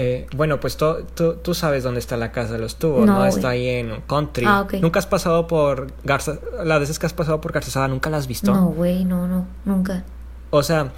Eh, 0.00 0.28
bueno, 0.36 0.60
pues 0.60 0.76
tú, 0.76 1.08
tú, 1.42 1.54
sabes 1.54 1.82
dónde 1.82 1.98
está 1.98 2.16
la 2.16 2.30
casa 2.30 2.52
de 2.52 2.60
los 2.60 2.76
tubos, 2.76 3.04
¿no? 3.04 3.26
Está 3.26 3.48
ahí 3.48 3.66
en 3.66 4.00
Country. 4.02 4.44
Ah, 4.46 4.60
ok. 4.60 4.74
¿Nunca 4.74 5.00
has 5.00 5.08
pasado 5.08 5.48
por 5.48 5.88
Garza... 6.04 6.38
Las 6.62 6.78
veces 6.78 7.00
que 7.00 7.06
has 7.06 7.12
pasado 7.12 7.40
por 7.40 7.50
Garzazada, 7.50 7.88
¿nunca 7.88 8.08
la 8.08 8.18
has 8.18 8.28
visto? 8.28 8.54
No, 8.54 8.66
güey, 8.66 9.04
no, 9.04 9.26
no, 9.26 9.48
nunca. 9.64 10.04
O 10.50 10.62
sea, 10.62 10.92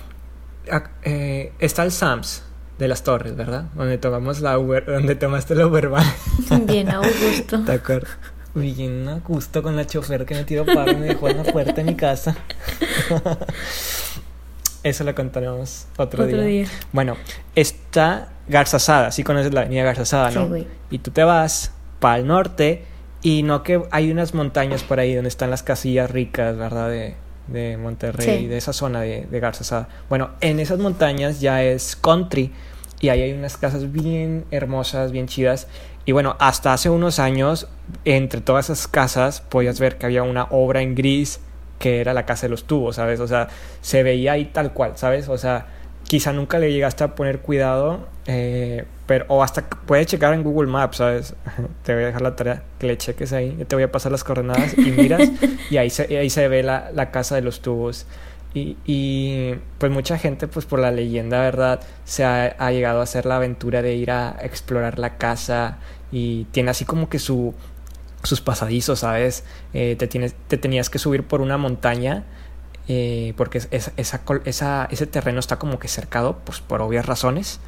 eh, 1.02 1.54
está 1.60 1.82
el 1.84 1.92
Sams 1.92 2.42
de 2.78 2.88
las 2.88 3.02
Torres, 3.02 3.36
¿verdad? 3.36 3.64
Donde 3.74 3.98
tomamos 3.98 4.40
la 4.40 4.58
Uber, 4.58 4.84
donde 4.84 5.14
tomaste 5.14 5.54
la 5.54 5.66
Uber 5.66 5.90
Bien 6.66 6.90
a 6.90 6.98
gusto. 6.98 7.60
¿Te 7.64 7.72
acuerdas? 7.72 8.10
Bien 8.54 9.08
a 9.08 9.20
gusto 9.20 9.62
con 9.62 9.76
la 9.76 9.86
chofer 9.86 10.26
que 10.26 10.34
me 10.34 10.44
tiró 10.44 10.66
paro 10.66 10.92
y 10.92 10.96
me 10.96 11.06
dejó 11.06 11.28
en 11.28 11.38
la 11.38 11.44
puerta 11.44 11.72
de 11.72 11.84
mi 11.84 11.94
casa. 11.94 12.36
Eso 14.82 15.04
lo 15.04 15.14
contaremos 15.14 15.86
otro, 15.96 16.26
día. 16.26 16.66
Bueno, 16.92 17.16
está 17.54 18.28
Garzazada, 18.48 19.12
sí 19.12 19.22
conoces 19.22 19.52
la 19.52 19.60
avenida 19.62 19.84
Garzazada, 19.84 20.30
¿no? 20.30 20.44
Sí, 20.44 20.48
güey. 20.48 20.66
Y 20.90 20.98
tú 20.98 21.10
te 21.10 21.22
vas 21.22 21.72
para 21.98 22.16
el 22.18 22.26
norte 22.26 22.84
y 23.22 23.42
no 23.42 23.62
que 23.62 23.82
hay 23.90 24.10
unas 24.10 24.34
montañas 24.34 24.82
por 24.82 24.98
ahí 24.98 25.14
donde 25.14 25.28
están 25.28 25.50
las 25.50 25.62
casillas 25.62 26.10
ricas, 26.10 26.56
¿verdad? 26.56 26.88
De, 26.88 27.14
de 27.48 27.76
Monterrey, 27.76 28.46
de 28.46 28.56
esa 28.56 28.72
zona 28.72 29.02
de, 29.02 29.26
de 29.30 29.40
Garzazada. 29.40 29.88
Bueno, 30.08 30.30
en 30.40 30.60
esas 30.60 30.78
montañas 30.78 31.40
ya 31.40 31.62
es 31.62 31.96
country 31.96 32.52
y 33.00 33.10
ahí 33.10 33.22
hay 33.22 33.32
unas 33.32 33.56
casas 33.56 33.92
bien 33.92 34.44
hermosas, 34.50 35.12
bien 35.12 35.26
chidas. 35.26 35.66
Y 36.06 36.12
bueno, 36.12 36.36
hasta 36.38 36.72
hace 36.72 36.88
unos 36.88 37.18
años, 37.18 37.68
entre 38.04 38.40
todas 38.40 38.70
esas 38.70 38.88
casas, 38.88 39.42
podías 39.42 39.78
ver 39.78 39.98
que 39.98 40.06
había 40.06 40.22
una 40.22 40.44
obra 40.44 40.80
en 40.80 40.94
gris 40.94 41.40
que 41.80 42.00
era 42.00 42.12
la 42.12 42.26
casa 42.26 42.42
de 42.42 42.50
los 42.50 42.64
tubos, 42.64 42.96
¿sabes? 42.96 43.18
O 43.20 43.26
sea, 43.26 43.48
se 43.80 44.04
veía 44.04 44.32
ahí 44.32 44.44
tal 44.44 44.72
cual, 44.72 44.92
¿sabes? 44.96 45.28
O 45.28 45.38
sea, 45.38 45.66
quizá 46.04 46.32
nunca 46.32 46.58
le 46.58 46.70
llegaste 46.70 47.02
a 47.02 47.14
poner 47.14 47.40
cuidado, 47.40 48.06
eh, 48.26 48.84
pero, 49.06 49.24
o 49.28 49.42
hasta 49.42 49.66
puedes 49.66 50.06
checar 50.06 50.34
en 50.34 50.42
Google 50.42 50.70
Maps, 50.70 50.98
¿sabes? 50.98 51.34
Te 51.82 51.94
voy 51.94 52.02
a 52.02 52.06
dejar 52.06 52.20
la 52.20 52.36
tarea 52.36 52.62
que 52.78 52.86
le 52.86 52.98
cheques 52.98 53.32
ahí, 53.32 53.56
yo 53.58 53.66
te 53.66 53.76
voy 53.76 53.82
a 53.84 53.90
pasar 53.90 54.12
las 54.12 54.22
coordenadas 54.22 54.76
y 54.76 54.90
miras 54.90 55.30
y 55.70 55.78
ahí 55.78 55.88
se, 55.88 56.18
ahí 56.18 56.28
se 56.28 56.48
ve 56.48 56.62
la, 56.62 56.90
la 56.92 57.10
casa 57.10 57.34
de 57.34 57.40
los 57.42 57.60
tubos. 57.60 58.06
Y, 58.52 58.76
y, 58.84 59.54
pues 59.78 59.90
mucha 59.92 60.18
gente, 60.18 60.48
pues 60.48 60.66
por 60.66 60.80
la 60.80 60.90
leyenda, 60.90 61.40
¿verdad? 61.40 61.80
Se 62.04 62.24
ha, 62.24 62.56
ha, 62.58 62.72
llegado 62.72 63.00
a 63.00 63.04
hacer 63.04 63.24
la 63.24 63.36
aventura 63.36 63.80
de 63.80 63.94
ir 63.94 64.10
a 64.10 64.36
explorar 64.42 64.98
la 64.98 65.16
casa 65.16 65.78
y 66.12 66.44
tiene 66.50 66.72
así 66.72 66.84
como 66.84 67.08
que 67.08 67.20
su, 67.20 67.54
sus 68.22 68.40
pasadizos, 68.40 69.00
¿sabes? 69.00 69.44
Eh, 69.72 69.96
te, 69.98 70.06
tienes, 70.06 70.34
te 70.48 70.56
tenías 70.56 70.90
que 70.90 70.98
subir 70.98 71.24
por 71.24 71.40
una 71.40 71.56
montaña 71.56 72.24
eh, 72.88 73.34
porque 73.36 73.58
esa, 73.58 73.92
esa, 73.96 74.22
esa, 74.44 74.88
ese 74.90 75.06
terreno 75.06 75.38
está 75.38 75.60
como 75.60 75.78
que 75.78 75.86
cercado, 75.86 76.38
pues 76.44 76.60
por 76.60 76.82
obvias 76.82 77.06
razones. 77.06 77.60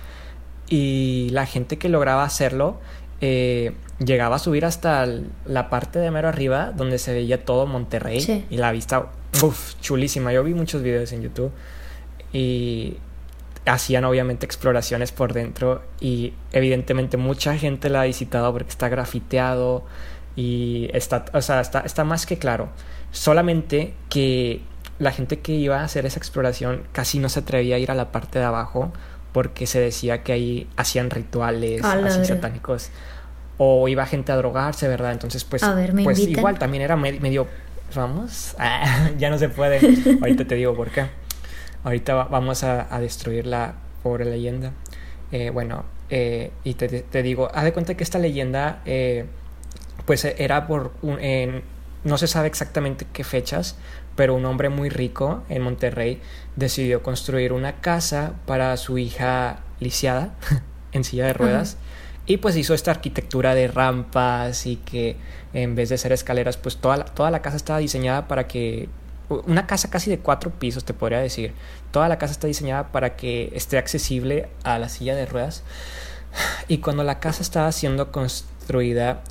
Y 0.69 1.29
la 1.31 1.47
gente 1.47 1.79
que 1.79 1.89
lograba 1.89 2.25
hacerlo 2.25 2.81
eh, 3.21 3.73
llegaba 4.05 4.37
a 4.37 4.39
subir 4.41 4.65
hasta 4.65 5.07
la 5.47 5.71
parte 5.71 6.01
de 6.01 6.11
mero 6.11 6.29
arriba 6.29 6.73
donde 6.73 6.99
se 6.99 7.13
veía 7.13 7.45
todo 7.45 7.67
Monterrey 7.67 8.21
sí. 8.21 8.45
y 8.51 8.57
la 8.57 8.73
vista, 8.73 9.13
uff, 9.43 9.75
chulísima. 9.81 10.33
Yo 10.33 10.43
vi 10.43 10.55
muchos 10.55 10.83
videos 10.83 11.13
en 11.13 11.23
YouTube 11.23 11.53
y 12.33 12.97
hacían 13.65 14.05
obviamente 14.05 14.45
exploraciones 14.45 15.13
por 15.13 15.35
dentro 15.35 15.83
y 16.01 16.33
evidentemente 16.51 17.17
mucha 17.17 17.57
gente 17.57 17.91
la 17.91 18.01
ha 18.01 18.05
visitado 18.05 18.53
porque 18.53 18.71
está 18.71 18.89
grafiteado 18.89 19.85
y 20.37 20.89
está, 20.93 21.25
o 21.33 21.43
sea, 21.43 21.61
está, 21.61 21.81
está 21.81 22.05
más 22.05 22.27
que 22.27 22.39
claro. 22.39 22.69
Solamente 23.11 23.95
que 24.09 24.63
la 24.99 25.11
gente 25.13 25.41
que 25.41 25.53
iba 25.53 25.81
a 25.81 25.85
hacer 25.85 26.07
esa 26.07 26.19
exploración 26.19 26.85
casi 26.93 27.19
no 27.19 27.29
se 27.29 27.41
atrevía 27.41 27.77
a 27.77 27.79
ir 27.79 27.91
a 27.91 27.95
la 27.95 28.13
parte 28.13 28.39
de 28.39 28.45
abajo 28.45 28.93
porque 29.33 29.67
se 29.67 29.81
decía 29.81 30.23
que 30.23 30.33
ahí 30.33 30.69
hacían 30.77 31.11
rituales 31.11 31.83
así 31.85 32.25
satánicos 32.25 32.91
o 33.59 33.89
iba 33.89 34.05
gente 34.07 34.33
a 34.33 34.37
drogarse, 34.37 34.89
¿verdad? 34.89 35.13
Entonces, 35.13 35.45
pues, 35.45 35.63
pues 36.05 36.19
igual 36.19 36.59
también 36.59 36.83
era 36.83 36.97
medio, 36.97 37.47
vamos, 37.95 38.55
ah, 38.59 39.11
ya 39.19 39.31
no 39.31 39.39
se 39.39 39.49
puede. 39.49 39.79
Ahorita 40.21 40.45
te 40.47 40.55
digo 40.55 40.75
por 40.75 40.91
qué. 40.91 41.07
Ahorita 41.85 42.15
vamos 42.15 42.65
a, 42.65 42.95
a, 42.95 43.01
destruir 43.01 43.47
la 43.47 43.75
pobre 44.03 44.25
leyenda. 44.25 44.73
Eh, 45.33 45.51
bueno, 45.51 45.85
eh, 46.11 46.51
y 46.65 46.75
te, 46.75 46.89
te, 46.89 47.23
digo, 47.23 47.51
haz 47.55 47.65
de 47.65 47.73
cuenta 47.73 47.95
que 47.95 48.05
esta 48.05 48.19
leyenda, 48.19 48.83
eh, 48.85 49.27
pues 50.07 50.25
era 50.25 50.67
por, 50.67 50.93
un, 51.03 51.19
no 52.05 52.19
se 52.19 52.27
sabe 52.27 52.49
exactamente 52.49 53.07
qué 53.13 53.25
fechas, 53.25 53.77
pero 54.17 54.35
un 54.35 54.45
hombre 54.45 54.69
muy 54.69 54.89
rico 54.89 55.43
en 55.49 55.63
Monterrey 55.63 56.21
decidió 56.57 57.03
construir 57.03 57.53
una 57.53 57.81
casa 57.81 58.35
para 58.47 58.77
su 58.77 58.99
hija 58.99 59.61
lisiada 59.81 60.35
en 60.93 61.05
silla 61.05 61.27
de 61.27 61.33
ruedas. 61.33 61.75
Uh 61.75 61.77
-huh. 61.77 61.93
Y 62.25 62.37
pues 62.37 62.57
hizo 62.57 62.75
esta 62.75 62.93
arquitectura 62.93 63.55
de 63.55 63.69
rampas 63.69 64.67
y 64.67 64.77
que 64.77 65.17
en 65.53 65.75
vez 65.75 65.89
de 65.89 65.99
ser 65.99 66.13
escaleras, 66.13 66.57
pues 66.57 66.77
toda 66.77 66.97
la, 66.97 67.05
toda 67.05 67.31
la 67.31 67.43
casa 67.43 67.57
estaba 67.57 67.79
diseñada 67.79 68.29
para 68.29 68.47
que... 68.47 68.89
Una 69.29 69.67
casa 69.67 69.89
casi 69.89 70.11
de 70.11 70.19
cuatro 70.19 70.51
pisos, 70.51 70.85
te 70.85 70.93
podría 70.93 71.19
decir. 71.19 71.55
Toda 71.91 72.09
la 72.09 72.19
casa 72.19 72.33
está 72.33 72.47
diseñada 72.47 72.93
para 72.93 73.17
que 73.17 73.51
esté 73.55 73.79
accesible 73.79 74.49
a 74.63 74.79
la 74.79 74.89
silla 74.89 75.17
de 75.17 75.27
ruedas. 75.27 75.63
Y 76.69 76.79
cuando 76.79 77.05
la 77.05 77.19
casa 77.19 77.43
estaba 77.43 77.71
siendo 77.73 78.13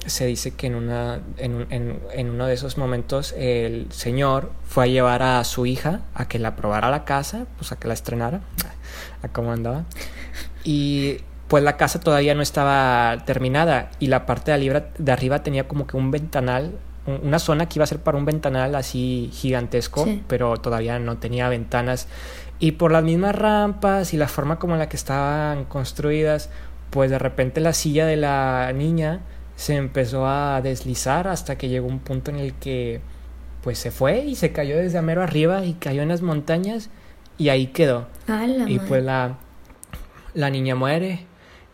se 0.06 0.26
dice 0.26 0.52
que 0.52 0.68
en, 0.68 0.76
una, 0.76 1.20
en, 1.38 1.66
en, 1.70 2.00
en 2.14 2.30
uno 2.30 2.46
de 2.48 2.54
esos 2.54 2.78
momentos 2.78 3.34
el 3.38 3.92
señor 3.92 4.52
fue 4.68 4.86
a 4.86 4.88
llevar 4.88 5.24
a 5.24 5.44
su 5.44 5.66
hija 5.66 6.02
a 6.14 6.28
que 6.28 6.40
la 6.40 6.56
probara 6.56 6.90
la 6.90 7.06
casa, 7.06 7.46
pues 7.58 7.72
a 7.72 7.76
que 7.80 7.88
la 7.88 7.94
estrenara, 7.94 8.42
a 9.24 9.28
cómo 9.30 9.52
andaba. 9.52 9.86
Y 10.64 11.18
pues 11.48 11.64
la 11.64 11.76
casa 11.78 12.00
todavía 12.00 12.36
no 12.36 12.42
estaba 12.42 13.18
terminada 13.26 13.92
y 14.00 14.08
la 14.08 14.26
parte 14.26 14.52
de 14.52 14.56
arriba, 14.56 14.84
de 14.98 15.12
arriba 15.12 15.44
tenía 15.44 15.68
como 15.68 15.86
que 15.88 15.98
un 15.98 16.12
ventanal, 16.12 16.78
una 17.06 17.40
zona 17.40 17.68
que 17.68 17.80
iba 17.80 17.84
a 17.84 17.88
ser 17.88 18.00
para 18.00 18.18
un 18.18 18.26
ventanal 18.26 18.76
así 18.76 19.30
gigantesco, 19.34 20.04
Sí. 20.06 20.24
pero 20.28 20.56
todavía 20.58 21.00
no 21.00 21.18
tenía 21.18 21.50
ventanas. 21.50 22.08
Y 22.60 22.74
por 22.74 22.92
las 22.92 23.04
mismas 23.04 23.34
rampas 23.36 24.14
y 24.14 24.18
la 24.18 24.28
forma 24.28 24.60
como 24.60 24.74
en 24.74 24.80
la 24.80 24.88
que 24.88 24.96
estaban 24.96 25.66
construidas, 25.66 26.50
pues 26.92 27.10
de 27.10 27.18
repente 27.18 27.60
la 27.62 27.74
silla 27.74 28.06
de 28.06 28.18
la 28.18 28.72
niña 28.74 29.22
se 29.56 29.76
empezó 29.76 30.28
a 30.28 30.62
deslizar 30.62 31.28
hasta 31.28 31.58
que 31.58 31.70
llegó 31.70 31.88
un 31.88 32.00
punto 32.00 32.32
en 32.32 32.38
el 32.38 32.54
que 32.54 33.02
pues 33.64 33.80
se 33.80 33.92
fue 33.92 34.26
y 34.26 34.36
se 34.36 34.52
cayó 34.52 34.78
desde 34.78 35.02
mero 35.02 35.24
arriba 35.24 35.66
y 35.66 35.74
cayó 35.74 36.02
en 36.02 36.10
las 36.10 36.22
montañas 36.22 36.90
y 37.38 37.50
ahí 37.50 37.68
quedó. 37.68 38.08
Y 38.68 38.80
pues 38.80 39.04
la, 39.04 39.38
la 40.34 40.50
niña 40.50 40.76
muere 40.76 41.26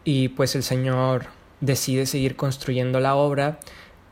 y 0.03 0.29
pues 0.29 0.55
el 0.55 0.63
señor 0.63 1.25
decide 1.59 2.05
seguir 2.05 2.35
construyendo 2.35 2.99
la 2.99 3.15
obra, 3.15 3.59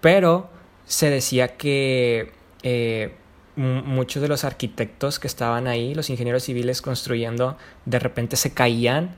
pero 0.02 0.50
se 0.86 1.10
decía 1.10 1.56
que 1.58 2.32
eh, 2.64 3.14
muchos 3.56 4.22
de 4.22 4.28
los 4.28 4.44
arquitectos 4.44 5.20
que 5.20 5.28
estaban 5.28 5.68
ahí, 5.68 5.94
los 5.94 6.10
ingenieros 6.10 6.44
civiles 6.44 6.82
construyendo, 6.82 7.58
de 7.86 8.00
repente 8.00 8.36
se 8.36 8.54
caían 8.54 9.16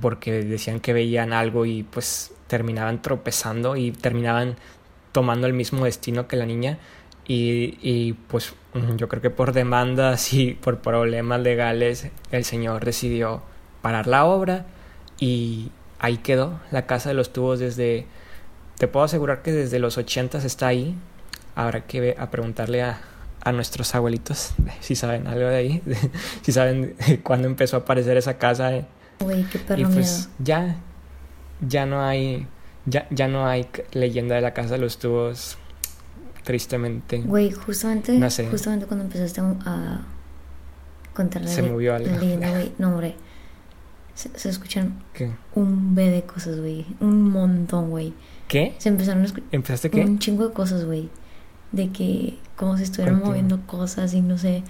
porque 0.00 0.44
decían 0.44 0.80
que 0.80 0.92
veían 0.92 1.32
algo 1.32 1.66
y 1.66 1.82
pues 1.82 2.32
terminaban 2.46 3.02
tropezando 3.02 3.76
y 3.76 3.92
terminaban 3.92 4.56
tomando 5.12 5.46
el 5.46 5.52
mismo 5.52 5.84
destino 5.84 6.28
que 6.28 6.36
la 6.36 6.46
niña 6.46 6.78
y, 7.26 7.78
y, 7.80 8.14
pues 8.14 8.54
mm, 8.74 8.96
yo 8.96 9.08
creo 9.08 9.22
que 9.22 9.30
por 9.30 9.52
demandas 9.52 10.32
y 10.32 10.54
por 10.54 10.78
problemas 10.80 11.40
legales 11.40 12.08
el 12.32 12.44
señor 12.44 12.84
decidió 12.84 13.42
parar 13.82 14.06
la 14.06 14.24
obra 14.24 14.66
y 15.20 15.70
ahí 16.00 16.16
quedó 16.16 16.58
la 16.70 16.86
casa 16.86 17.10
de 17.10 17.14
los 17.14 17.32
tubos 17.32 17.60
desde, 17.60 18.06
te 18.78 18.88
puedo 18.88 19.04
asegurar 19.04 19.42
que 19.42 19.52
desde 19.52 19.78
los 19.78 19.98
ochentas 19.98 20.44
está 20.44 20.68
ahí. 20.68 20.96
Habrá 21.54 21.82
que 21.82 22.16
a 22.18 22.30
preguntarle 22.30 22.82
a, 22.82 23.00
a 23.42 23.52
nuestros 23.52 23.94
abuelitos 23.94 24.54
si 24.80 24.96
saben 24.96 25.26
algo 25.26 25.48
de 25.48 25.56
ahí, 25.56 25.82
si 26.42 26.52
saben 26.52 26.96
cuándo 27.22 27.46
empezó 27.46 27.76
a 27.76 27.80
aparecer 27.80 28.16
esa 28.16 28.38
casa. 28.38 28.86
Güey, 29.20 29.44
qué 29.44 29.58
perro 29.58 29.80
Y 29.80 29.84
miedo. 29.84 29.94
pues 29.96 30.28
ya, 30.38 30.76
ya 31.66 31.86
no 31.86 32.02
hay, 32.02 32.46
ya, 32.86 33.06
ya 33.10 33.28
no 33.28 33.46
hay 33.46 33.66
leyenda 33.92 34.34
de 34.34 34.40
la 34.40 34.52
casa 34.54 34.74
de 34.74 34.78
los 34.78 34.98
tubos, 34.98 35.58
tristemente. 36.44 37.18
Güey, 37.22 37.50
justamente, 37.52 38.12
No 38.18 38.30
sé. 38.30 38.46
justamente 38.48 38.86
cuando 38.86 39.04
empezaste 39.04 39.40
a 39.40 40.00
contar 41.14 41.42
la, 41.42 41.48
Se 41.48 41.62
movió 41.62 41.94
algo. 41.94 42.10
la 42.10 42.18
leyenda, 42.18 42.50
güey, 42.54 42.72
no, 42.78 42.92
hombre, 42.92 43.14
se, 44.14 44.30
se 44.38 44.48
escuchan 44.48 45.02
¿Qué? 45.14 45.30
un 45.54 45.94
B 45.94 46.10
de 46.10 46.22
cosas, 46.22 46.58
güey, 46.58 46.86
un 47.00 47.30
montón, 47.30 47.90
güey. 47.90 48.14
¿Qué? 48.48 48.74
Se 48.78 48.88
empezaron 48.88 49.22
a 49.22 49.26
escuchar 49.26 49.48
¿Empezaste 49.52 49.90
qué? 49.90 50.00
un 50.04 50.18
chingo 50.18 50.48
de 50.48 50.54
cosas, 50.54 50.84
güey, 50.84 51.08
de 51.72 51.90
que 51.90 52.38
como 52.56 52.76
si 52.76 52.82
estuvieran 52.84 53.20
moviendo 53.20 53.60
cosas 53.66 54.12
y 54.14 54.22
no 54.22 54.38
sé, 54.38 54.62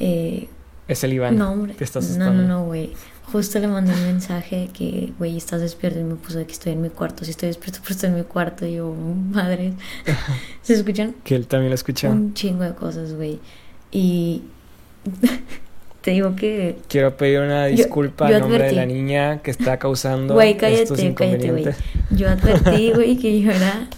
eh, 0.00 0.48
Es 0.88 1.02
el 1.04 1.12
Iván. 1.14 1.38
no, 1.38 1.52
hombre, 1.52 1.74
Te 1.74 1.84
estás 1.84 2.10
no, 2.16 2.32
no, 2.32 2.42
no, 2.42 2.64
güey. 2.64 2.92
Justo 3.30 3.58
le 3.58 3.66
mandé 3.66 3.92
un 3.94 4.02
mensaje 4.02 4.68
que, 4.72 5.12
güey, 5.18 5.36
estás 5.36 5.60
despierto 5.60 5.98
y 6.00 6.04
me 6.04 6.16
puso 6.16 6.38
de 6.38 6.46
que 6.46 6.52
estoy 6.52 6.72
en 6.72 6.82
mi 6.82 6.90
cuarto. 6.90 7.24
Si 7.24 7.30
estoy 7.30 7.48
despierto, 7.48 7.78
pero 7.82 7.94
estoy 7.94 8.10
en 8.10 8.16
mi 8.16 8.24
cuarto. 8.24 8.66
Y 8.66 8.74
yo, 8.74 8.92
madre. 8.92 9.72
¿Se 10.62 10.74
escuchan? 10.74 11.14
Que 11.24 11.36
él 11.36 11.46
también 11.46 11.70
lo 11.70 11.74
escuchó. 11.74 12.10
Un 12.10 12.34
chingo 12.34 12.64
de 12.64 12.74
cosas, 12.74 13.14
güey. 13.14 13.38
Y 13.90 14.42
te 16.02 16.10
digo 16.10 16.34
que, 16.36 16.76
Quiero 16.88 17.16
pedir 17.16 17.40
una 17.40 17.66
disculpa 17.66 18.28
yo 18.28 18.36
en 18.36 18.42
nombre 18.42 18.64
de 18.64 18.72
la 18.72 18.86
niña 18.86 19.40
que 19.42 19.50
está 19.50 19.78
causando 19.78 20.34
Güey, 20.34 20.56
estos 20.60 20.98
cállate, 20.98 21.14
cállate, 21.14 21.50
güey. 21.50 21.66
Yo 22.10 22.28
advertí, 22.28 22.92
güey, 22.92 23.16
que 23.16 23.40
yo 23.40 23.50
era. 23.50 23.88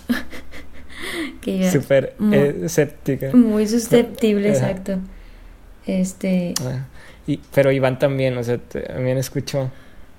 que 1.41 1.59
yo 1.59 1.65
era 1.65 1.73
Súper 1.73 2.15
eh, 2.33 2.61
escéptica. 2.65 3.31
muy 3.35 3.67
susceptible, 3.67 4.49
exacto. 4.51 4.99
Este. 5.87 6.55
Ah, 6.63 6.87
y, 7.27 7.39
pero 7.55 7.71
Iván 7.73 7.99
también, 7.99 8.37
o 8.39 8.43
sea, 8.45 8.59
también 8.59 9.19
escuchó. 9.19 9.71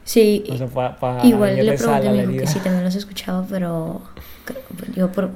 Sí, 0.03 0.43
O 0.51 0.57
sea, 0.57 0.67
para 0.67 1.25
Igual 1.25 1.55
le 1.55 1.74
pregunté 1.74 2.07
a 2.07 2.12
mi 2.12 2.38
que 2.38 2.45
sí 2.47 2.59
también 2.59 2.83
los 2.83 2.95
escuchaba, 2.95 3.45
pero 3.50 4.01
creo- 4.45 4.62
yo 4.95 5.12
por 5.12 5.31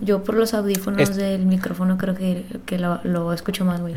yo 0.00 0.22
por 0.24 0.34
los 0.36 0.54
audífonos 0.54 1.00
Es- 1.02 1.16
del 1.16 1.46
micrófono 1.46 1.96
creo 1.98 2.14
que, 2.14 2.44
que 2.66 2.78
lo, 2.78 3.00
lo 3.04 3.32
escucho 3.32 3.64
más, 3.64 3.80
güey. 3.80 3.94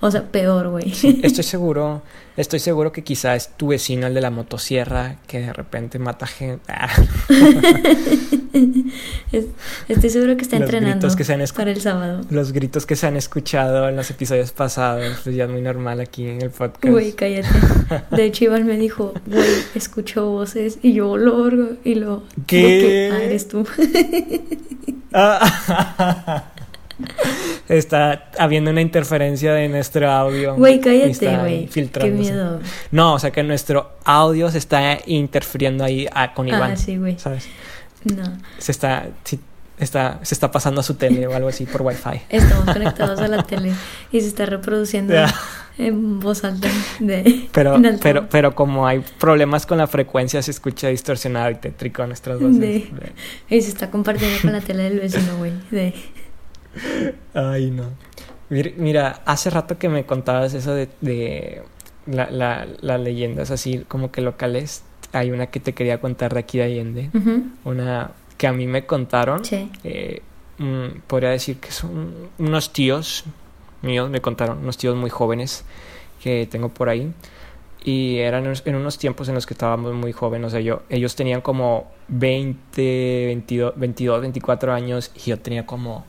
O 0.00 0.10
sea, 0.12 0.22
peor, 0.22 0.68
güey. 0.68 0.92
Estoy 1.22 1.42
seguro, 1.42 2.02
estoy 2.36 2.60
seguro 2.60 2.92
que 2.92 3.02
quizá 3.02 3.34
es 3.34 3.48
tu 3.56 3.68
vecino, 3.68 4.06
el 4.06 4.14
de 4.14 4.20
la 4.20 4.30
motosierra, 4.30 5.16
que 5.26 5.40
de 5.40 5.52
repente 5.52 5.98
mata 5.98 6.26
gente. 6.26 6.62
Ah, 6.68 6.88
Es- 9.32 9.46
Estoy 9.88 10.10
seguro 10.10 10.36
que 10.36 10.42
está 10.42 10.56
Los 10.58 10.64
entrenando 10.68 11.08
que 11.16 11.24
se 11.24 11.32
han 11.34 11.42
para 11.54 11.70
el 11.70 11.80
sábado. 11.80 12.20
los 12.30 12.52
gritos 12.52 12.86
que 12.86 12.96
se 12.96 13.06
han 13.06 13.16
escuchado 13.16 13.88
en 13.88 13.96
los 13.96 14.10
episodios 14.10 14.52
pasados, 14.52 15.18
pues 15.24 15.34
ya 15.36 15.44
es 15.44 15.50
muy 15.50 15.60
normal 15.62 16.00
aquí 16.00 16.26
en 16.28 16.42
el 16.42 16.50
podcast. 16.50 16.92
Güey, 16.92 17.12
cállate. 17.12 17.48
De 18.10 18.24
hecho, 18.24 18.44
Iván 18.44 18.66
me 18.66 18.76
dijo, 18.76 19.12
güey, 19.26 19.44
escucho 19.74 20.28
voces. 20.30 20.78
Y 20.82 20.92
yo 20.94 21.16
lo 21.16 21.48
y 21.84 21.94
lo. 21.96 22.22
¿Qué? 22.46 22.60
que, 22.60 23.10
ah, 23.12 23.22
eres 23.22 23.48
tú. 23.48 23.66
Ah. 25.12 26.44
Está 27.68 28.30
habiendo 28.38 28.70
una 28.70 28.80
interferencia 28.80 29.52
de 29.52 29.68
nuestro 29.68 30.10
audio. 30.10 30.56
Güey, 30.56 30.80
cállate, 30.80 31.36
güey. 31.36 31.66
Qué 31.66 32.10
miedo. 32.10 32.60
No, 32.90 33.14
o 33.14 33.18
sea 33.18 33.30
que 33.30 33.42
nuestro 33.42 33.92
audio 34.04 34.50
se 34.50 34.58
está 34.58 34.98
interfiriendo 35.06 35.84
ahí 35.84 36.08
ah, 36.12 36.34
con 36.34 36.48
Iván. 36.48 36.72
Ah, 36.72 36.76
sí, 36.76 36.96
güey. 36.96 37.18
¿Sabes? 37.18 37.46
No. 38.04 38.24
Se 38.58 38.72
está, 38.72 39.06
está, 39.80 40.18
se 40.22 40.34
está 40.34 40.50
pasando 40.50 40.80
a 40.80 40.84
su 40.84 40.94
tele 40.94 41.26
o 41.26 41.34
algo 41.34 41.48
así 41.48 41.66
por 41.66 41.82
wifi. 41.82 42.20
Estamos 42.28 42.64
conectados 42.72 43.20
a 43.20 43.28
la 43.28 43.42
tele 43.42 43.72
y 44.12 44.20
se 44.20 44.26
está 44.28 44.46
reproduciendo 44.46 45.14
en 45.78 46.18
voz 46.20 46.42
alta 46.44 46.68
de 46.98 47.48
Pero, 47.52 47.80
pero, 48.02 48.28
pero 48.28 48.54
como 48.54 48.86
hay 48.86 49.04
problemas 49.18 49.64
con 49.66 49.78
la 49.78 49.86
frecuencia, 49.86 50.42
se 50.42 50.50
escucha 50.50 50.88
distorsionado 50.88 51.50
y 51.50 51.54
tétrico 51.56 52.06
nuestras 52.06 52.40
voces. 52.40 52.58
De- 52.60 52.90
y 53.48 53.60
se 53.62 53.68
está 53.68 53.90
compartiendo 53.90 54.38
con 54.42 54.52
la 54.52 54.60
tele 54.60 54.84
del 54.84 55.00
vecino, 55.00 55.36
güey. 55.38 55.52
De... 55.70 55.94
Ay, 57.34 57.70
no. 57.70 57.84
Mir- 58.50 58.74
Mira, 58.76 59.20
hace 59.26 59.50
rato 59.50 59.78
que 59.78 59.88
me 59.88 60.04
contabas 60.04 60.54
eso 60.54 60.74
de, 60.74 60.88
de 61.00 61.62
la, 62.06 62.30
la, 62.30 62.66
las 62.80 63.00
leyendas 63.00 63.50
así 63.50 63.84
como 63.88 64.10
que 64.10 64.20
locales. 64.20 64.82
Hay 65.12 65.30
una 65.30 65.46
que 65.46 65.60
te 65.60 65.72
quería 65.72 66.00
contar 66.00 66.34
de 66.34 66.40
aquí 66.40 66.58
de 66.58 66.64
Allende. 66.64 67.10
Ujú, 67.14 67.44
Una 67.64 68.10
que 68.38 68.46
a 68.46 68.52
mí 68.54 68.66
me 68.66 68.86
contaron. 68.86 69.44
Sí. 69.44 69.70
eh, 69.84 70.22
mm, 70.58 71.00
podría 71.06 71.30
decir 71.30 71.58
que 71.58 71.70
son 71.70 72.14
unos 72.38 72.72
tíos 72.72 73.24
míos, 73.82 74.08
me 74.10 74.20
contaron, 74.20 74.58
unos 74.58 74.78
tíos 74.78 74.96
muy 74.96 75.10
jóvenes 75.10 75.64
que 76.22 76.48
tengo 76.50 76.70
por 76.70 76.88
ahí. 76.88 77.12
Y 77.84 78.18
eran 78.18 78.44
en- 78.46 78.74
unos 78.74 78.98
tiempos 78.98 79.28
en 79.28 79.34
los 79.36 79.46
que 79.46 79.54
estábamos 79.54 79.94
muy 79.94 80.12
jóvenes. 80.12 80.48
O 80.48 80.50
sea, 80.50 80.60
yo, 80.60 80.82
ellos 80.88 81.14
tenían 81.14 81.40
como 81.42 81.90
20, 82.08 83.26
22, 83.26 83.74
22, 83.76 84.20
24 84.20 84.72
años 84.72 85.12
y 85.14 85.30
yo 85.30 85.38
tenía 85.38 85.64
como 85.66 86.04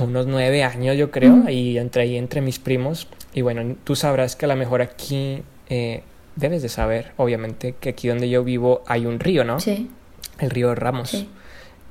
unos 0.00 0.26
9 0.26 0.62
años, 0.64 0.96
yo 0.96 1.10
creo. 1.10 1.48
Y 1.50 1.78
entre 1.78 2.02
ahí, 2.02 2.16
entre 2.16 2.40
mis 2.40 2.58
primos. 2.58 3.08
Y 3.34 3.42
bueno, 3.42 3.76
tú 3.84 3.94
sabrás 3.96 4.36
que 4.36 4.46
a 4.46 4.48
lo 4.48 4.56
mejor 4.56 4.80
aquí 4.82 5.42
eh, 5.68 6.02
debes 6.36 6.62
de 6.62 6.68
saber, 6.68 7.12
obviamente, 7.18 7.74
que 7.78 7.90
aquí 7.90 8.08
donde 8.08 8.28
yo 8.30 8.42
vivo 8.42 8.82
hay 8.86 9.04
un 9.06 9.20
río, 9.20 9.44
¿no? 9.44 9.60
Sí, 9.60 9.90
El 10.38 10.50
río 10.50 10.74
Ramos. 10.74 11.10
sí. 11.10 11.28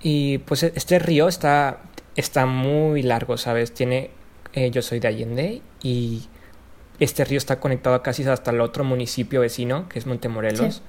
Y 0.05 0.39
pues 0.39 0.63
e- 0.63 0.73
este 0.75 0.99
río 0.99 1.27
está, 1.29 1.79
está 2.15 2.45
muy 2.45 3.03
largo, 3.03 3.37
¿sabes? 3.37 3.73
Tiene, 3.73 4.09
eh, 4.53 4.69
yo 4.69 4.81
soy 4.81 4.99
de 4.99 5.07
Allende 5.07 5.61
y 5.81 6.23
este 6.99 7.23
río 7.23 7.37
está 7.37 7.59
conectado 7.61 8.01
casi 8.03 8.23
hasta 8.25 8.51
el 8.51 8.59
otro 8.59 8.83
municipio 8.83 9.39
vecino, 9.41 9.87
que 9.87 9.99
es 9.99 10.05
Montemorelos. 10.05 10.75
Sí. 10.75 10.81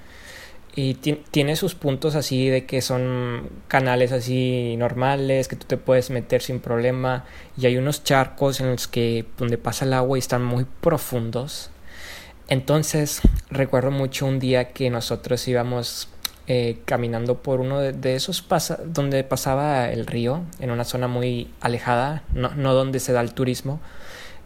Y 0.77 0.95
ti- 0.95 1.23
tiene 1.31 1.55
sus 1.55 1.77
puntos 1.77 2.17
así 2.17 2.49
de 2.49 2.67
que 2.67 2.83
son 2.83 3.49
canales 3.69 4.11
así 4.11 4.75
normales, 4.77 5.47
que 5.47 5.55
tú 5.55 5.67
te 5.69 5.77
puedes 5.77 6.11
meter 6.11 6.43
sin 6.43 6.59
problema. 6.59 7.25
Y 7.57 7.67
hay 7.67 7.77
unos 7.77 8.03
charcos 8.03 8.59
en 8.59 8.73
los 8.73 8.89
que 8.89 9.25
donde 9.39 9.57
pasa 9.59 9.85
el 9.85 9.93
agua 9.93 10.19
y 10.19 10.21
están 10.21 10.45
muy 10.45 10.67
profundos. 10.81 11.71
Entonces, 12.49 13.21
recuerdo 13.51 13.93
mucho 13.93 14.27
un 14.27 14.39
día 14.41 14.73
que 14.73 14.91
nosotros 14.91 15.47
íbamos 15.49 16.09
eh, 16.47 16.79
caminando 16.85 17.39
por 17.43 17.61
uno 17.61 17.81
de, 17.81 17.93
de 17.93 18.15
esos 18.17 18.43
pasa 18.43 18.79
donde 18.85 19.25
pasaba 19.25 19.91
el 19.91 20.07
río, 20.07 20.43
en 20.61 20.71
una 20.71 20.85
zona 20.85 21.09
muy 21.09 21.51
alejada, 21.61 22.23
no, 22.35 22.51
no 22.55 22.75
donde 22.75 23.01
se 23.01 23.13
da 23.13 23.21
el 23.21 23.33
turismo, 23.33 23.81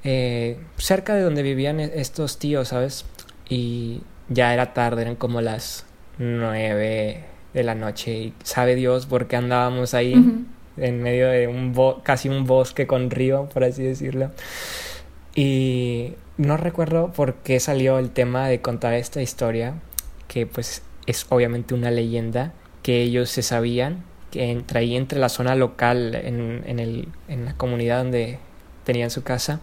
eh, 0.04 0.58
cerca 0.76 1.14
de 1.14 1.22
donde 1.22 1.42
vivían 1.42 1.80
e- 1.80 1.92
estos 2.00 2.38
tíos, 2.38 2.68
¿sabes? 2.68 3.04
Y 3.48 4.02
ya 4.28 4.54
era 4.54 4.74
tarde, 4.74 5.02
eran 5.02 5.16
como 5.16 5.40
las 5.40 5.86
nueve 6.18 7.24
de 7.54 7.62
la 7.64 7.74
noche 7.74 8.12
y 8.12 8.34
sabe 8.44 8.74
Dios 8.74 9.06
por 9.06 9.26
qué 9.26 9.36
andábamos 9.36 9.94
ahí 9.94 10.12
en 10.76 11.02
medio 11.02 11.28
de 11.28 11.48
un 11.48 11.72
bo- 11.72 12.02
casi 12.04 12.28
un 12.28 12.44
bosque 12.44 12.86
con 12.86 13.10
río, 13.10 13.48
por 13.52 13.64
así 13.64 13.82
decirlo. 13.82 14.30
Y 15.34 16.14
no 16.36 16.56
recuerdo 16.56 17.12
por 17.12 17.34
qué 17.36 17.60
salió 17.60 17.98
el 17.98 18.10
tema 18.10 18.48
de 18.48 18.60
contar 18.60 18.94
esta 18.94 19.22
historia, 19.22 19.74
que 20.26 20.46
pues 20.46 20.82
es 21.08 21.26
obviamente 21.30 21.74
una 21.74 21.90
leyenda 21.90 22.52
que 22.82 23.02
ellos 23.02 23.30
se 23.30 23.42
sabían, 23.42 24.04
que 24.30 24.50
entre 24.50 24.96
entre 24.96 25.18
la 25.18 25.30
zona 25.30 25.54
local, 25.54 26.14
en, 26.14 26.62
en, 26.66 26.78
el, 26.78 27.08
en 27.28 27.46
la 27.46 27.54
comunidad 27.54 27.98
donde 27.98 28.38
tenían 28.84 29.10
su 29.10 29.22
casa, 29.22 29.60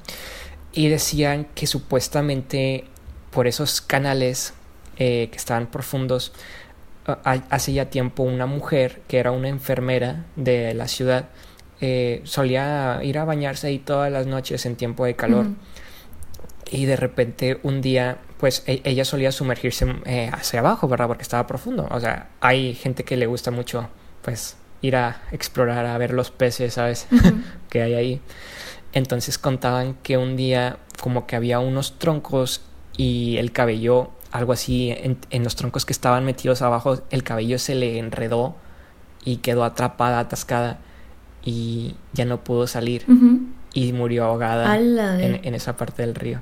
y 0.74 0.90
decían 0.90 1.48
que 1.56 1.68
supuestamente 1.68 2.86
por 3.32 3.48
esos 3.48 3.80
canales 3.80 4.54
eh, 4.98 5.30
que 5.32 5.38
estaban 5.38 5.68
profundos, 5.68 6.34
hace 7.24 7.74
ya 7.74 7.92
tiempo 7.92 8.24
una 8.24 8.48
mujer 8.48 9.02
que 9.08 9.20
era 9.20 9.32
una 9.32 9.48
enfermera 9.48 10.26
de 10.36 10.74
la 10.74 10.88
ciudad 10.88 11.30
eh, 11.82 12.22
solía 12.24 13.00
ir 13.04 13.20
a 13.20 13.26
bañarse 13.26 13.68
ahí 13.68 13.78
todas 13.78 14.12
las 14.12 14.26
noches 14.26 14.66
en 14.66 14.76
tiempo 14.76 15.06
de 15.06 15.16
calor. 15.16 15.48
Y 16.71 16.86
de 16.86 16.95
repente 16.95 17.60
un 17.63 17.82
día 17.82 18.17
pues 18.39 18.63
e- 18.67 18.82
ella 18.84 19.06
solía 19.06 19.32
sumergirse 19.32 19.86
eh, 20.06 20.30
hacia 20.34 20.60
abajo 20.60 20.88
verdad 20.88 21.08
porque 21.08 21.23
estaba 21.23 21.47
profundo. 21.47 21.88
O 21.91 21.99
sea 21.99 22.30
hay 22.41 22.73
gente 22.73 23.04
que 23.04 23.17
le 23.17 23.28
gusta 23.28 23.51
mucho 23.51 23.89
pues 24.21 24.58
ir 24.82 24.95
a 24.95 25.21
explorar 25.32 25.86
a 25.86 25.97
ver 25.97 26.13
los 26.13 26.32
peces 26.32 26.73
sabes 26.75 27.08
que 27.69 27.82
hay 27.82 27.93
ahí. 27.93 28.21
Entonces 28.93 29.38
contaban 29.38 29.95
que 30.04 30.17
un 30.17 30.36
día 30.36 30.78
como 31.01 31.28
que 31.28 31.36
había 31.36 31.60
unos 31.60 31.99
troncos 31.99 32.62
y 32.97 33.38
el 33.38 33.51
cabello, 33.51 34.12
algo 34.32 34.54
así, 34.54 34.91
en, 34.91 35.17
en 35.32 35.43
los 35.43 35.56
troncos 35.58 35.86
que 35.86 35.91
estaban 35.91 36.23
metidos 36.23 36.62
abajo, 36.62 37.01
el 37.10 37.23
cabello 37.23 37.60
se 37.60 37.75
le 37.75 37.99
enredó 37.99 38.56
y 39.25 39.38
quedó 39.38 39.65
atrapada, 39.65 40.19
atascada 40.19 40.80
y 41.43 41.95
ya 42.13 42.23
no 42.25 42.43
pudo 42.43 42.67
salir. 42.67 43.04
Y 43.76 43.92
murió 43.92 44.24
ahogada 44.24 44.78
la 44.80 45.22
en, 45.22 45.54
esa 45.54 45.76
parte 45.76 46.02
del 46.02 46.16
río. 46.16 46.40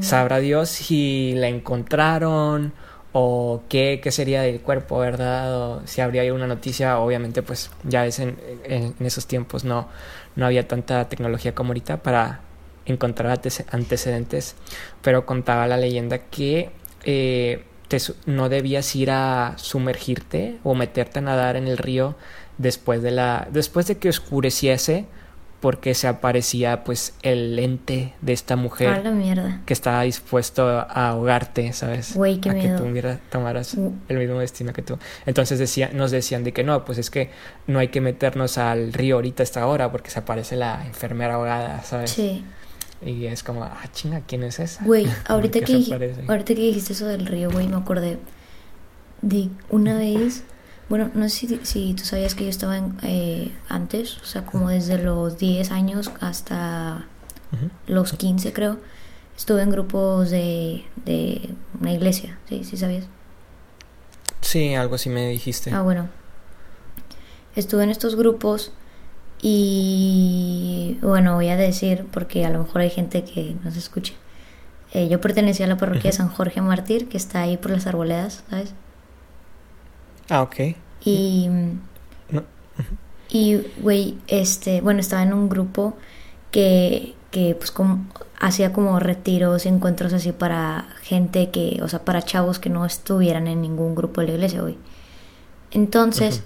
Sabrá 0.00 0.40
Dios 0.40 0.68
si 0.68 1.32
la 1.36 1.46
encontraron 1.46 2.72
o 3.12 3.62
qué, 3.68 4.00
qué 4.02 4.10
sería 4.10 4.42
del 4.42 4.60
cuerpo, 4.60 4.98
¿verdad? 4.98 5.56
O 5.56 5.82
si 5.86 6.00
habría 6.00 6.22
alguna 6.22 6.48
noticia, 6.48 6.98
obviamente 6.98 7.40
pues 7.42 7.70
ya 7.84 8.04
es 8.04 8.18
en, 8.18 8.36
en, 8.64 8.94
esos 8.98 9.26
tiempos 9.28 9.64
no, 9.64 9.88
no 10.34 10.44
había 10.44 10.66
tanta 10.66 11.08
tecnología 11.08 11.54
como 11.54 11.68
ahorita 11.68 11.98
para 11.98 12.40
encontrar 12.84 13.40
antecedentes, 13.70 14.56
pero 15.02 15.24
contaba 15.24 15.68
la 15.68 15.76
leyenda 15.76 16.18
que 16.18 16.70
eh, 17.04 17.64
te, 17.86 17.98
no 18.26 18.48
debías 18.48 18.96
ir 18.96 19.12
a 19.12 19.54
sumergirte 19.56 20.58
o 20.64 20.74
meterte 20.74 21.20
a 21.20 21.22
nadar 21.22 21.54
en 21.54 21.68
el 21.68 21.78
río 21.78 22.16
después 22.58 23.02
de 23.02 23.12
la 23.12 23.46
después 23.52 23.86
de 23.86 23.98
que 23.98 24.08
oscureciese 24.08 25.06
porque 25.60 25.94
se 25.94 26.06
aparecía 26.06 26.84
pues 26.84 27.14
el 27.22 27.58
ente 27.58 28.12
de 28.20 28.32
esta 28.32 28.56
mujer 28.56 29.02
que 29.64 29.72
estaba 29.72 30.02
dispuesto 30.02 30.68
a 30.68 31.08
ahogarte, 31.08 31.72
¿sabes? 31.72 32.14
Güey, 32.14 32.40
qué 32.40 32.50
a 32.50 32.54
que 32.54 32.68
tú 32.68 32.84
mira, 32.84 33.18
tomaras 33.30 33.74
uh. 33.74 33.92
el 34.08 34.18
mismo 34.18 34.38
destino 34.38 34.72
que 34.72 34.82
tú. 34.82 34.98
Entonces 35.24 35.58
decía, 35.58 35.90
nos 35.92 36.10
decían 36.10 36.44
de 36.44 36.52
que 36.52 36.62
no, 36.62 36.84
pues 36.84 36.98
es 36.98 37.10
que 37.10 37.30
no 37.66 37.78
hay 37.78 37.88
que 37.88 38.00
meternos 38.00 38.58
al 38.58 38.92
río 38.92 39.16
ahorita 39.16 39.42
a 39.42 39.44
esta 39.44 39.66
hora 39.66 39.90
porque 39.90 40.10
se 40.10 40.18
aparece 40.18 40.56
la 40.56 40.86
enfermera 40.86 41.34
ahogada, 41.34 41.82
¿sabes? 41.82 42.10
Sí. 42.10 42.44
Y 43.04 43.26
es 43.26 43.42
como, 43.42 43.64
ah, 43.64 43.84
chinga, 43.92 44.20
¿quién 44.26 44.42
es 44.42 44.58
esa? 44.58 44.84
Güey, 44.84 45.06
ahorita, 45.26 45.60
que, 45.60 46.24
ahorita 46.28 46.54
que 46.54 46.60
dijiste 46.60 46.92
eso 46.92 47.06
del 47.06 47.26
río, 47.26 47.50
güey, 47.50 47.66
me 47.68 47.76
acordé 47.76 48.18
de 49.22 49.48
una 49.70 49.96
vez 49.96 50.44
bueno, 50.88 51.10
no 51.14 51.28
sé 51.28 51.60
si, 51.64 51.94
tú 51.94 52.04
sabías 52.04 52.34
que 52.34 52.44
yo 52.44 52.50
estaba 52.50 52.76
en, 52.76 52.96
eh, 53.02 53.52
antes, 53.68 54.18
o 54.18 54.24
sea, 54.24 54.46
como 54.46 54.68
desde 54.68 54.98
los 54.98 55.38
10 55.38 55.70
años 55.70 56.10
hasta 56.20 57.06
los 57.86 58.12
15 58.12 58.52
creo, 58.52 58.78
estuve 59.36 59.62
en 59.62 59.70
grupos 59.70 60.30
de, 60.30 60.84
de 61.04 61.54
una 61.80 61.92
iglesia, 61.92 62.38
¿sí? 62.48 62.64
¿Sí 62.64 62.76
sabías? 62.76 63.04
Sí, 64.42 64.74
algo 64.74 64.94
así 64.94 65.08
me 65.08 65.28
dijiste. 65.28 65.72
Ah, 65.72 65.82
bueno. 65.82 66.08
Estuve 67.56 67.84
en 67.84 67.90
estos 67.90 68.14
grupos 68.14 68.72
y 69.42 70.98
bueno, 71.02 71.34
voy 71.34 71.48
a 71.48 71.56
decir, 71.56 72.06
porque 72.12 72.44
a 72.44 72.50
lo 72.50 72.60
mejor 72.60 72.82
hay 72.82 72.90
gente 72.90 73.24
que 73.24 73.56
no 73.64 73.70
se 73.70 73.78
escuche. 73.78 74.14
Eh, 74.92 75.08
yo 75.08 75.20
pertenecía 75.20 75.66
a 75.66 75.68
la 75.68 75.76
parroquia 75.76 76.10
de 76.10 76.16
San 76.16 76.28
Jorge 76.28 76.60
Mártir, 76.60 77.08
que 77.08 77.16
está 77.16 77.42
ahí 77.42 77.56
por 77.56 77.70
las 77.70 77.86
arboledas, 77.86 78.44
¿sabes? 78.48 78.72
Ah, 80.28 80.42
ok. 80.42 80.56
Y. 81.04 81.48
Y, 83.28 83.60
güey, 83.80 84.18
este. 84.28 84.80
Bueno, 84.80 85.00
estaba 85.00 85.22
en 85.22 85.32
un 85.32 85.48
grupo 85.48 85.96
que, 86.50 87.14
que 87.30 87.54
pues, 87.54 87.70
como, 87.70 88.06
hacía 88.38 88.72
como 88.72 88.98
retiros 89.00 89.66
encuentros 89.66 90.12
así 90.12 90.32
para 90.32 90.86
gente 91.02 91.50
que. 91.50 91.80
O 91.82 91.88
sea, 91.88 92.04
para 92.04 92.22
chavos 92.22 92.58
que 92.58 92.70
no 92.70 92.84
estuvieran 92.84 93.46
en 93.46 93.62
ningún 93.62 93.94
grupo 93.94 94.20
de 94.20 94.28
la 94.28 94.34
iglesia, 94.34 94.62
güey. 94.62 94.78
Entonces. 95.70 96.42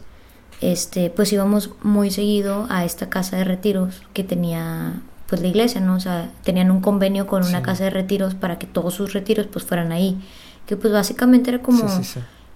Este, 0.61 1.09
pues 1.09 1.33
íbamos 1.33 1.71
muy 1.83 2.11
seguido 2.11 2.67
a 2.69 2.85
esta 2.85 3.09
casa 3.09 3.39
de 3.39 3.45
retiros 3.45 4.03
que 4.13 4.25
tenía 4.25 5.01
pues 5.31 5.41
la 5.41 5.49
iglesia, 5.49 5.81
¿no? 5.81 5.95
O 5.95 6.01
sea, 6.01 6.31
tenían 6.43 6.71
un 6.73 6.81
convenio 6.81 7.27
con 7.29 7.45
una 7.45 7.63
casa 7.63 7.85
de 7.85 7.91
retiros 7.91 8.35
para 8.35 8.59
que 8.59 8.67
todos 8.67 8.95
sus 8.95 9.13
retiros 9.13 9.47
pues 9.47 9.65
fueran 9.65 9.93
ahí. 9.93 10.21
Que 10.67 10.77
pues 10.77 10.93
básicamente 10.93 11.51
era 11.51 11.63
como 11.63 11.89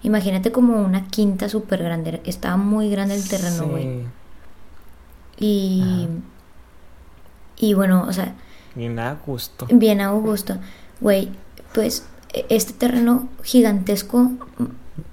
Imagínate 0.05 0.51
como 0.51 0.83
una 0.83 1.07
quinta 1.07 1.49
súper 1.49 1.81
grande. 1.81 2.21
Estaba 2.25 2.57
muy 2.57 2.91
grande 2.91 3.15
el 3.15 3.27
terreno, 3.27 3.67
güey. 3.67 4.01
Y. 5.39 6.07
Y 7.57 7.73
bueno, 7.73 8.05
o 8.07 8.13
sea. 8.13 8.35
Bien 8.75 8.99
a 8.99 9.15
gusto. 9.25 9.65
Bien 9.71 10.01
a 10.01 10.11
gusto. 10.11 10.57
Güey, 11.01 11.31
pues 11.73 12.05
e, 12.33 12.45
este 12.49 12.73
terreno 12.73 13.29
gigantesco 13.43 14.29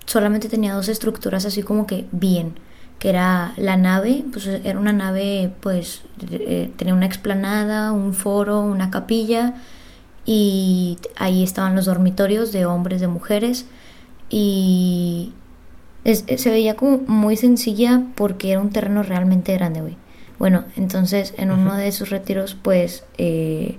solamente 0.05 0.51
tenía 0.51 0.75
dos 0.75 0.89
estructuras 0.89 1.47
así 1.47 1.63
como 1.63 1.87
que 1.87 2.07
bien. 2.13 2.59
Que 2.99 3.09
era 3.09 3.55
la 3.57 3.79
nave, 3.79 4.27
pues 4.31 4.47
era 4.47 4.79
una 4.79 4.93
nave, 4.93 5.55
pues 5.61 6.03
eh, 6.31 6.71
tenía 6.77 6.93
una 6.93 7.07
explanada, 7.07 7.93
un 7.93 8.13
foro, 8.13 8.61
una 8.61 8.91
capilla. 8.91 9.55
Y 10.27 10.99
ahí 11.17 11.43
estaban 11.43 11.75
los 11.75 11.87
dormitorios 11.87 12.53
de 12.53 12.67
hombres, 12.67 13.01
de 13.01 13.09
mujeres 13.09 13.65
y 14.33 15.35
se 16.05 16.51
veía 16.51 16.75
como 16.75 16.99
muy 17.07 17.37
sencilla 17.37 18.03
porque 18.17 18.51
era 18.51 18.61
un 18.61 18.71
terreno 18.71 19.03
realmente 19.03 19.53
grande, 19.53 19.83
güey. 19.83 19.97
Bueno, 20.39 20.65
entonces 20.75 21.35
en 21.37 21.53
uno 21.53 21.77
de 21.77 21.87
esos 21.87 22.09
retiros, 22.09 22.57
pues, 22.61 23.05
eh, 23.19 23.77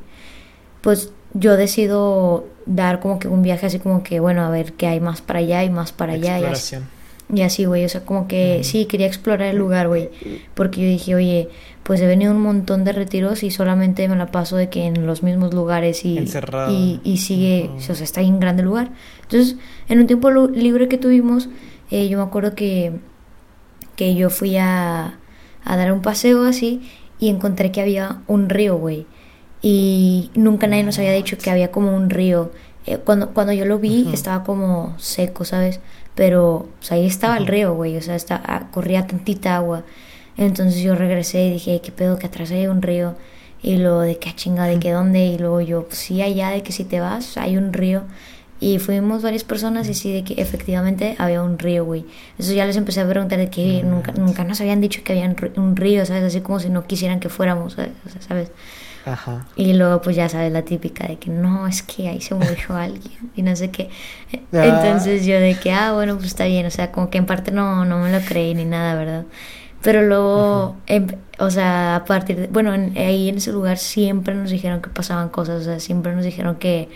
pues 0.81 1.11
yo 1.33 1.57
decido 1.57 2.45
dar 2.67 2.99
como 2.99 3.17
que 3.17 3.27
un 3.27 3.41
viaje 3.41 3.65
así 3.65 3.79
como 3.79 4.03
que, 4.03 4.19
bueno, 4.19 4.43
a 4.43 4.49
ver 4.51 4.73
qué 4.73 4.85
hay 4.87 4.99
más 4.99 5.21
para 5.21 5.39
allá 5.39 5.63
y 5.63 5.71
más 5.71 5.91
para 5.91 6.13
allá. 6.13 6.39
Y 6.39 6.45
así, 6.45 6.75
y 7.33 7.41
así, 7.41 7.65
güey, 7.65 7.83
o 7.83 7.89
sea, 7.89 8.05
como 8.05 8.27
que 8.27 8.63
sí, 8.63 8.85
quería 8.85 9.07
explorar 9.07 9.47
el 9.49 9.57
lugar, 9.57 9.87
güey. 9.87 10.09
Porque 10.53 10.81
yo 10.81 10.87
dije, 10.87 11.15
oye, 11.15 11.49
pues 11.83 11.99
he 11.99 12.07
venido 12.07 12.31
un 12.31 12.41
montón 12.41 12.85
de 12.85 12.93
retiros 12.93 13.43
y 13.43 13.51
solamente 13.51 14.07
me 14.07 14.15
la 14.15 14.31
paso 14.31 14.55
de 14.55 14.69
que 14.69 14.85
en 14.85 15.05
los 15.05 15.21
mismos 15.21 15.53
lugares 15.53 16.05
y, 16.05 16.17
y, 16.69 17.01
y, 17.03 17.17
sigue, 17.17 17.69
o 17.75 17.81
sea, 17.81 17.95
está 18.03 18.21
en 18.21 18.39
grande 18.39 18.63
lugar. 18.63 18.91
Entonces, 19.23 19.57
en 19.89 19.99
un 19.99 20.07
tiempo 20.07 20.31
libre 20.31 20.87
que 20.87 20.97
tuvimos, 20.97 21.49
eh, 21.91 22.07
yo 22.07 22.17
me 22.17 22.23
acuerdo 22.23 22.55
que, 22.55 22.93
que 23.95 24.15
yo 24.15 24.29
fui 24.29 24.55
a, 24.57 25.19
a 25.65 25.77
dar 25.77 25.91
un 25.91 26.01
paseo 26.01 26.45
así 26.45 26.89
y 27.19 27.29
encontré 27.29 27.71
que 27.71 27.81
había 27.81 28.21
un 28.27 28.49
río, 28.49 28.77
güey. 28.77 29.05
Y 29.61 30.31
nunca 30.35 30.67
nadie 30.67 30.83
nos 30.83 30.99
había 30.99 31.13
dicho 31.13 31.37
que 31.37 31.49
había 31.49 31.71
como 31.71 31.95
un 31.95 32.09
río. 32.09 32.51
Eh, 32.85 32.97
cuando, 32.97 33.29
cuando 33.29 33.53
yo 33.53 33.65
lo 33.65 33.79
vi 33.79 34.09
estaba 34.13 34.43
como 34.43 34.93
seco, 34.99 35.45
¿sabes? 35.45 35.79
Pero 36.15 36.67
ahí 36.89 37.05
estaba 37.05 37.37
el 37.37 37.47
río, 37.47 37.73
güey, 37.73 37.97
o 37.97 38.01
sea, 38.01 38.15
está, 38.15 38.41
ah, 38.45 38.67
corría 38.71 39.07
tantita 39.07 39.55
agua. 39.55 39.83
Entonces 40.37 40.81
yo 40.81 40.95
regresé 40.95 41.45
y 41.45 41.51
dije, 41.53 41.81
¿qué 41.81 41.91
pedo? 41.91 42.17
Que 42.17 42.27
atrás 42.27 42.51
hay 42.51 42.67
un 42.67 42.81
río. 42.81 43.15
Y 43.61 43.77
luego 43.77 44.01
de 44.01 44.17
qué 44.17 44.33
chinga, 44.35 44.65
de 44.65 44.79
qué 44.79 44.91
dónde. 44.91 45.25
Y 45.25 45.37
luego 45.37 45.61
yo, 45.61 45.85
pues 45.85 45.97
sí, 45.99 46.21
allá 46.21 46.49
de 46.49 46.63
que 46.63 46.71
si 46.71 46.83
te 46.83 46.99
vas, 46.99 47.37
hay 47.37 47.57
un 47.57 47.73
río. 47.73 48.03
Y 48.59 48.79
fuimos 48.79 49.21
varias 49.21 49.43
personas 49.43 49.89
y 49.89 49.93
sí, 49.93 50.13
de 50.13 50.23
que 50.23 50.41
efectivamente 50.41 51.15
había 51.17 51.41
un 51.43 51.59
río, 51.59 51.83
güey. 51.83 52.05
Eso 52.39 52.53
ya 52.53 52.65
les 52.65 52.77
empecé 52.77 53.01
a 53.01 53.09
preguntar 53.09 53.37
de 53.37 53.49
que 53.49 53.83
nunca, 53.83 54.13
nunca 54.13 54.45
nos 54.45 54.61
habían 54.61 54.79
dicho 54.79 55.01
que 55.03 55.11
había 55.11 55.35
un 55.57 55.75
río, 55.75 56.05
¿sabes? 56.05 56.23
Así 56.23 56.39
como 56.39 56.59
si 56.61 56.69
no 56.69 56.87
quisieran 56.87 57.19
que 57.19 57.27
fuéramos, 57.27 57.73
¿sabes? 57.73 58.51
Ajá. 59.05 59.45
Y 59.57 59.73
luego 59.73 60.01
pues 60.01 60.15
ya 60.15 60.29
sabes 60.29 60.53
la 60.53 60.61
típica 60.61 61.05
de 61.07 61.17
que 61.17 61.29
no, 61.29 61.67
es 61.67 61.83
que 61.83 62.07
ahí 62.07 62.21
se 62.21 62.35
murió 62.35 62.55
alguien 62.69 63.31
y 63.35 63.41
no 63.41 63.53
sé 63.55 63.69
qué. 63.69 63.89
Ah. 64.53 64.63
Entonces 64.63 65.25
yo 65.25 65.39
de 65.39 65.55
que, 65.55 65.73
ah, 65.73 65.91
bueno, 65.93 66.15
pues 66.15 66.27
está 66.27 66.45
bien, 66.45 66.65
o 66.65 66.71
sea, 66.71 66.91
como 66.91 67.09
que 67.09 67.17
en 67.17 67.25
parte 67.25 67.51
no, 67.51 67.83
no 67.83 67.99
me 67.99 68.11
lo 68.17 68.25
creí 68.25 68.55
ni 68.55 68.63
nada, 68.63 68.95
¿verdad? 68.95 69.25
Pero 69.83 70.01
luego, 70.01 70.77
em, 70.87 71.07
o 71.39 71.51
sea, 71.51 71.97
a 71.97 72.05
partir 72.05 72.37
de, 72.37 72.47
bueno, 72.47 72.71
ahí 72.71 73.29
en 73.29 73.37
ese 73.37 73.51
lugar 73.51 73.77
siempre 73.77 74.33
nos 74.33 74.49
dijeron 74.49 74.81
que 74.81 74.89
pasaban 74.89 75.29
cosas, 75.29 75.61
o 75.61 75.63
sea, 75.65 75.79
siempre 75.79 76.15
nos 76.15 76.23
dijeron 76.25 76.55
que, 76.55 76.89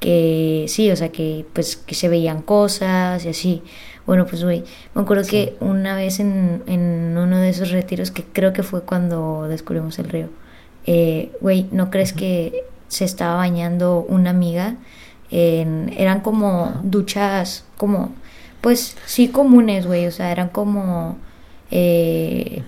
que 0.00 0.66
sí, 0.68 0.90
o 0.90 0.96
sea, 0.96 1.10
que 1.10 1.44
pues 1.52 1.76
que 1.76 1.94
se 1.96 2.08
veían 2.08 2.42
cosas 2.42 3.24
y 3.24 3.28
así. 3.30 3.62
Bueno, 4.06 4.26
pues 4.26 4.44
güey, 4.44 4.64
me 4.94 5.02
acuerdo 5.02 5.24
que 5.28 5.56
una 5.60 5.96
vez 5.96 6.20
en, 6.20 6.62
en 6.66 7.18
uno 7.18 7.38
de 7.38 7.50
esos 7.50 7.70
retiros, 7.72 8.10
que 8.12 8.22
creo 8.24 8.52
que 8.52 8.62
fue 8.62 8.82
cuando 8.82 9.48
descubrimos 9.48 9.98
el 9.98 10.08
río, 10.08 10.28
eh, 10.86 11.32
güey, 11.40 11.66
¿no 11.72 11.90
crees 11.90 12.12
que 12.12 12.64
se 12.88 13.04
estaba 13.04 13.36
bañando 13.36 14.06
una 14.08 14.30
amiga? 14.30 14.76
eran 15.30 16.20
como 16.22 16.80
duchas, 16.84 17.66
como, 17.76 18.14
pues 18.62 18.96
sí 19.04 19.28
comunes, 19.28 19.86
güey, 19.86 20.06
o 20.06 20.10
sea, 20.10 20.32
eran 20.32 20.48
como 20.48 21.18
eh, 21.70 22.62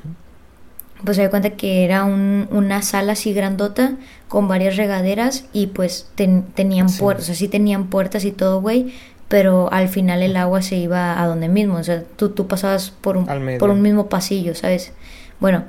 pues 1.05 1.17
se 1.17 1.23
da 1.23 1.31
cuenta 1.31 1.51
que 1.51 1.85
era 1.85 2.05
un, 2.05 2.49
una 2.51 2.83
sala 2.83 3.13
así 3.13 3.33
grandota 3.33 3.95
con 4.29 4.49
varias 4.49 4.77
regaderas 4.77 5.45
y 5.53 5.69
pues 5.69 6.11
tenían 6.15 6.89
puertas, 6.99 7.25
o 7.25 7.27
sea, 7.27 7.35
sí 7.35 7.49
tenían 7.49 7.89
puertas 7.89 8.25
y 8.25 8.33
todo, 8.33 8.61
güey, 8.61 8.93
pero 9.29 9.73
al 9.73 9.89
final 9.89 10.23
el 10.23 10.37
agua 10.37 10.63
se 10.63 10.77
iba 10.77 11.21
a 11.21 11.27
donde 11.27 11.49
mismo, 11.49 11.77
o 11.77 11.85
sea, 11.85 12.03
tú, 12.17 12.31
tú 12.31 12.47
pasabas 12.47 12.91
por 12.91 13.17
un, 13.17 13.27
por 13.59 13.71
un 13.71 13.83
mismo 13.83 14.09
pasillo, 14.09 14.55
¿sabes? 14.55 14.93
Bueno, 15.41 15.65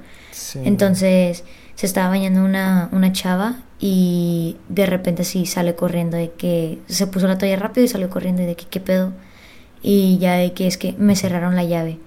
entonces 0.55 1.43
se 1.75 1.85
estaba 1.85 2.09
bañando 2.09 2.43
una, 2.43 2.89
una 2.91 3.11
chava 3.11 3.55
y 3.79 4.57
de 4.69 4.85
repente 4.85 5.23
sí 5.23 5.45
sale 5.45 5.75
corriendo 5.75 6.17
de 6.17 6.31
que 6.31 6.79
se 6.87 7.07
puso 7.07 7.27
la 7.27 7.37
toalla 7.37 7.55
rápido 7.55 7.85
y 7.85 7.87
salió 7.87 8.09
corriendo 8.09 8.41
y 8.41 8.45
de 8.45 8.55
que 8.55 8.65
qué 8.65 8.79
pedo 8.79 9.13
y 9.81 10.17
ya 10.19 10.35
de 10.35 10.53
que 10.53 10.67
es 10.67 10.77
que 10.77 10.93
me 10.97 11.15
cerraron 11.15 11.55
la 11.55 11.63
llave 11.63 11.97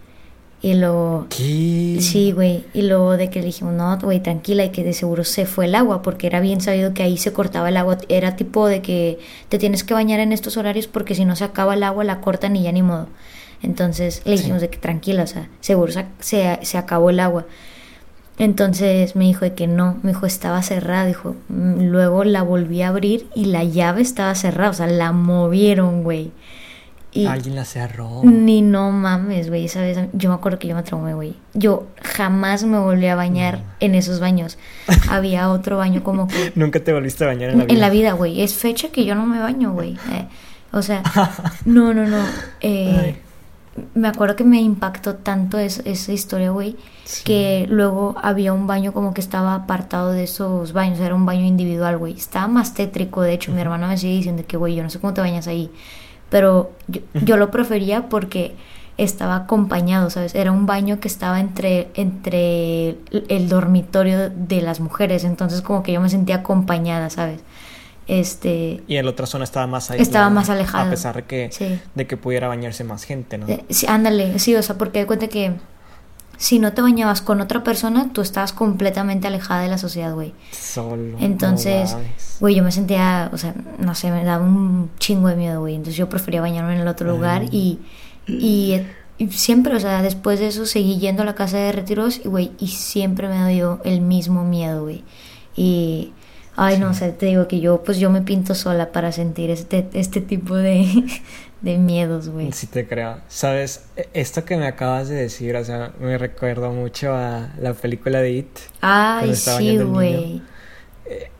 y 0.64 0.72
luego... 0.72 1.26
¿Qué? 1.28 1.98
Sí, 2.00 2.32
güey. 2.32 2.64
Y 2.72 2.80
luego 2.80 3.18
de 3.18 3.28
que 3.28 3.40
le 3.40 3.46
dijimos, 3.46 3.74
no, 3.74 3.98
güey, 3.98 4.20
tranquila, 4.20 4.64
y 4.64 4.70
que 4.70 4.82
de 4.82 4.94
seguro 4.94 5.22
se 5.22 5.44
fue 5.44 5.66
el 5.66 5.74
agua, 5.74 6.00
porque 6.00 6.26
era 6.26 6.40
bien 6.40 6.62
sabido 6.62 6.94
que 6.94 7.02
ahí 7.02 7.18
se 7.18 7.34
cortaba 7.34 7.68
el 7.68 7.76
agua. 7.76 7.98
Era 8.08 8.34
tipo 8.34 8.66
de 8.66 8.80
que 8.80 9.18
te 9.50 9.58
tienes 9.58 9.84
que 9.84 9.92
bañar 9.92 10.20
en 10.20 10.32
estos 10.32 10.56
horarios 10.56 10.86
porque 10.86 11.14
si 11.14 11.26
no 11.26 11.36
se 11.36 11.44
acaba 11.44 11.74
el 11.74 11.82
agua, 11.82 12.02
la 12.02 12.22
cortan 12.22 12.56
y 12.56 12.62
ya 12.62 12.72
ni 12.72 12.80
modo. 12.80 13.08
Entonces 13.62 14.22
le 14.24 14.38
dijimos 14.38 14.62
de 14.62 14.70
que 14.70 14.78
tranquila, 14.78 15.24
o 15.24 15.26
sea, 15.26 15.50
seguro 15.60 15.92
se, 16.20 16.58
se, 16.62 16.78
acabó 16.78 17.10
el 17.10 17.20
agua. 17.20 17.44
Entonces 18.38 19.16
me 19.16 19.26
dijo 19.26 19.44
de 19.44 19.52
que 19.52 19.66
no, 19.66 19.98
me 20.02 20.12
dijo 20.12 20.24
estaba 20.24 20.62
cerrada, 20.62 21.04
dijo, 21.04 21.36
mm, 21.50 21.82
luego 21.90 22.24
la 22.24 22.40
volví 22.40 22.80
a 22.80 22.88
abrir 22.88 23.26
y 23.34 23.44
la 23.46 23.64
llave 23.64 24.00
estaba 24.00 24.34
cerrada, 24.34 24.70
o 24.70 24.74
sea, 24.74 24.86
la 24.86 25.12
movieron, 25.12 26.04
güey. 26.04 26.32
Y 27.16 27.26
Alguien 27.26 27.54
la 27.54 27.64
cerró. 27.64 28.22
ni 28.24 28.60
no 28.60 28.90
mames, 28.90 29.48
güey, 29.48 29.68
¿sabes? 29.68 29.96
Yo 30.14 30.28
me 30.30 30.34
acuerdo 30.34 30.58
que 30.58 30.66
yo 30.66 30.74
me 30.74 30.82
traumé, 30.82 31.14
güey. 31.14 31.34
Yo 31.54 31.86
jamás 32.02 32.64
me 32.64 32.76
volví 32.78 33.06
a 33.06 33.14
bañar 33.14 33.62
en 33.78 33.94
esos 33.94 34.18
baños. 34.18 34.58
Había 35.08 35.48
otro 35.50 35.76
baño 35.78 36.02
como 36.02 36.26
que... 36.26 36.52
Nunca 36.56 36.80
te 36.80 36.92
volviste 36.92 37.22
a 37.22 37.28
bañar 37.28 37.50
en 37.50 37.58
la 37.58 37.64
vida. 37.66 37.74
En 37.74 37.80
la 37.80 37.90
vida, 37.90 38.12
güey. 38.14 38.40
Es 38.42 38.54
fecha 38.54 38.88
que 38.88 39.04
yo 39.04 39.14
no 39.14 39.26
me 39.26 39.38
baño, 39.38 39.72
güey. 39.72 39.92
Eh, 40.12 40.26
o 40.72 40.82
sea, 40.82 41.02
no, 41.64 41.94
no, 41.94 42.04
no. 42.04 42.18
Eh, 42.60 43.16
me 43.94 44.08
acuerdo 44.08 44.34
que 44.34 44.42
me 44.44 44.60
impactó 44.60 45.14
tanto 45.14 45.58
es- 45.58 45.82
esa 45.84 46.12
historia, 46.12 46.50
güey, 46.50 46.76
Sí. 47.04 47.22
que 47.24 47.66
luego 47.68 48.16
había 48.22 48.52
un 48.52 48.66
baño 48.66 48.92
como 48.92 49.14
que 49.14 49.20
estaba 49.20 49.54
apartado 49.54 50.10
de 50.10 50.24
esos 50.24 50.72
baños. 50.72 50.98
Era 50.98 51.14
un 51.14 51.26
baño 51.26 51.44
individual, 51.44 51.96
güey. 51.98 52.14
Estaba 52.14 52.48
más 52.48 52.74
tétrico, 52.74 53.22
de 53.22 53.34
hecho. 53.34 53.52
Mi 53.52 53.60
hermana 53.60 53.86
me 53.86 53.98
sigue 53.98 54.14
diciendo 54.16 54.42
que, 54.48 54.56
güey, 54.56 54.74
yo 54.74 54.82
no 54.82 54.90
sé 54.90 54.98
cómo 54.98 55.14
te 55.14 55.20
bañas 55.20 55.46
ahí. 55.46 55.70
Pero 56.34 56.72
yo, 56.88 57.00
yo 57.24 57.36
lo 57.36 57.52
prefería 57.52 58.08
porque 58.08 58.56
estaba 58.98 59.36
acompañado, 59.36 60.10
¿sabes? 60.10 60.34
Era 60.34 60.50
un 60.50 60.66
baño 60.66 60.98
que 60.98 61.06
estaba 61.06 61.38
entre, 61.38 61.90
entre 61.94 62.96
el- 63.28 63.48
dormitorio 63.48 64.30
de 64.30 64.60
las 64.60 64.80
mujeres. 64.80 65.22
Entonces 65.22 65.62
como 65.62 65.84
que 65.84 65.92
yo 65.92 66.00
me 66.00 66.08
sentía 66.08 66.36
acompañada, 66.36 67.08
¿sabes? 67.08 67.38
Este... 68.08 68.82
Y 68.88 68.96
en 68.96 69.04
la 69.04 69.12
otra 69.12 69.26
zona 69.26 69.44
estaba 69.44 69.68
más 69.68 69.90
aislada. 69.92 70.02
Estaba 70.02 70.30
más 70.30 70.50
alejado. 70.50 70.88
A 70.88 70.90
pesar 70.90 71.14
de 71.14 71.22
que, 71.22 71.50
Sí. 71.52 71.78
de 71.94 72.06
que 72.08 72.16
pudiera 72.16 72.48
bañarse 72.48 72.82
más 72.82 73.04
gente, 73.04 73.38
¿no? 73.38 73.48
Eh, 73.48 73.64
sí, 73.70 73.86
ándale, 73.88 74.40
sí, 74.40 74.56
o 74.56 74.62
sea, 74.64 74.76
porque 74.76 74.98
de 74.98 75.06
cuenta 75.06 75.28
que 75.28 75.52
si 76.36 76.58
no 76.58 76.72
te 76.72 76.82
bañabas 76.82 77.22
con 77.22 77.40
otra 77.40 77.62
persona, 77.62 78.10
tú 78.12 78.20
estabas 78.20 78.52
completamente 78.52 79.26
alejada 79.26 79.62
de 79.62 79.68
la 79.68 79.78
sociedad, 79.78 80.14
güey. 80.14 80.34
Solo. 80.50 81.16
Entonces, 81.20 81.92
no 81.92 82.00
güey, 82.40 82.54
yo 82.54 82.62
me 82.62 82.72
sentía, 82.72 83.30
o 83.32 83.38
sea, 83.38 83.54
no 83.78 83.94
sé, 83.94 84.10
me 84.10 84.24
daba 84.24 84.44
un 84.44 84.90
chingo 84.98 85.28
de 85.28 85.36
miedo, 85.36 85.60
güey. 85.60 85.74
Entonces 85.74 85.96
yo 85.96 86.08
prefería 86.08 86.40
bañarme 86.40 86.74
en 86.74 86.80
el 86.80 86.88
otro 86.88 87.10
lugar 87.10 87.44
y, 87.50 87.78
y, 88.26 88.80
y 89.18 89.28
siempre, 89.28 89.74
o 89.74 89.80
sea, 89.80 90.02
después 90.02 90.40
de 90.40 90.48
eso 90.48 90.66
seguí 90.66 90.98
yendo 90.98 91.22
a 91.22 91.26
la 91.26 91.34
casa 91.34 91.58
de 91.58 91.72
retiros 91.72 92.20
y, 92.24 92.28
güey, 92.28 92.52
y 92.58 92.68
siempre 92.68 93.28
me 93.28 93.48
dio 93.52 93.80
el 93.84 94.00
mismo 94.00 94.44
miedo, 94.44 94.82
güey. 94.82 95.04
Y, 95.56 96.12
ay, 96.56 96.78
no 96.78 96.94
sé, 96.94 97.12
te 97.12 97.26
digo 97.26 97.46
que 97.46 97.60
yo, 97.60 97.82
pues 97.82 97.98
yo 97.98 98.10
me 98.10 98.22
pinto 98.22 98.54
sola 98.54 98.92
para 98.92 99.12
sentir 99.12 99.50
este, 99.50 99.88
este 99.92 100.20
tipo 100.20 100.56
de, 100.56 100.86
de 101.64 101.78
miedos, 101.78 102.28
güey. 102.28 102.52
Sí 102.52 102.66
te 102.66 102.86
creo. 102.86 103.18
Sabes, 103.28 103.86
E- 103.96 104.08
esto 104.14 104.44
que 104.44 104.56
me 104.56 104.66
acabas 104.66 105.08
de 105.08 105.14
decir, 105.16 105.56
o 105.56 105.64
sea, 105.64 105.92
me 105.98 106.18
recuerdo 106.18 106.70
mucho 106.72 107.14
a 107.14 107.48
la 107.58 107.72
película 107.74 108.20
de 108.20 108.30
It. 108.32 108.58
Ay, 108.80 109.34
sí, 109.34 109.78
güey. 109.78 110.16
niño. 110.16 110.42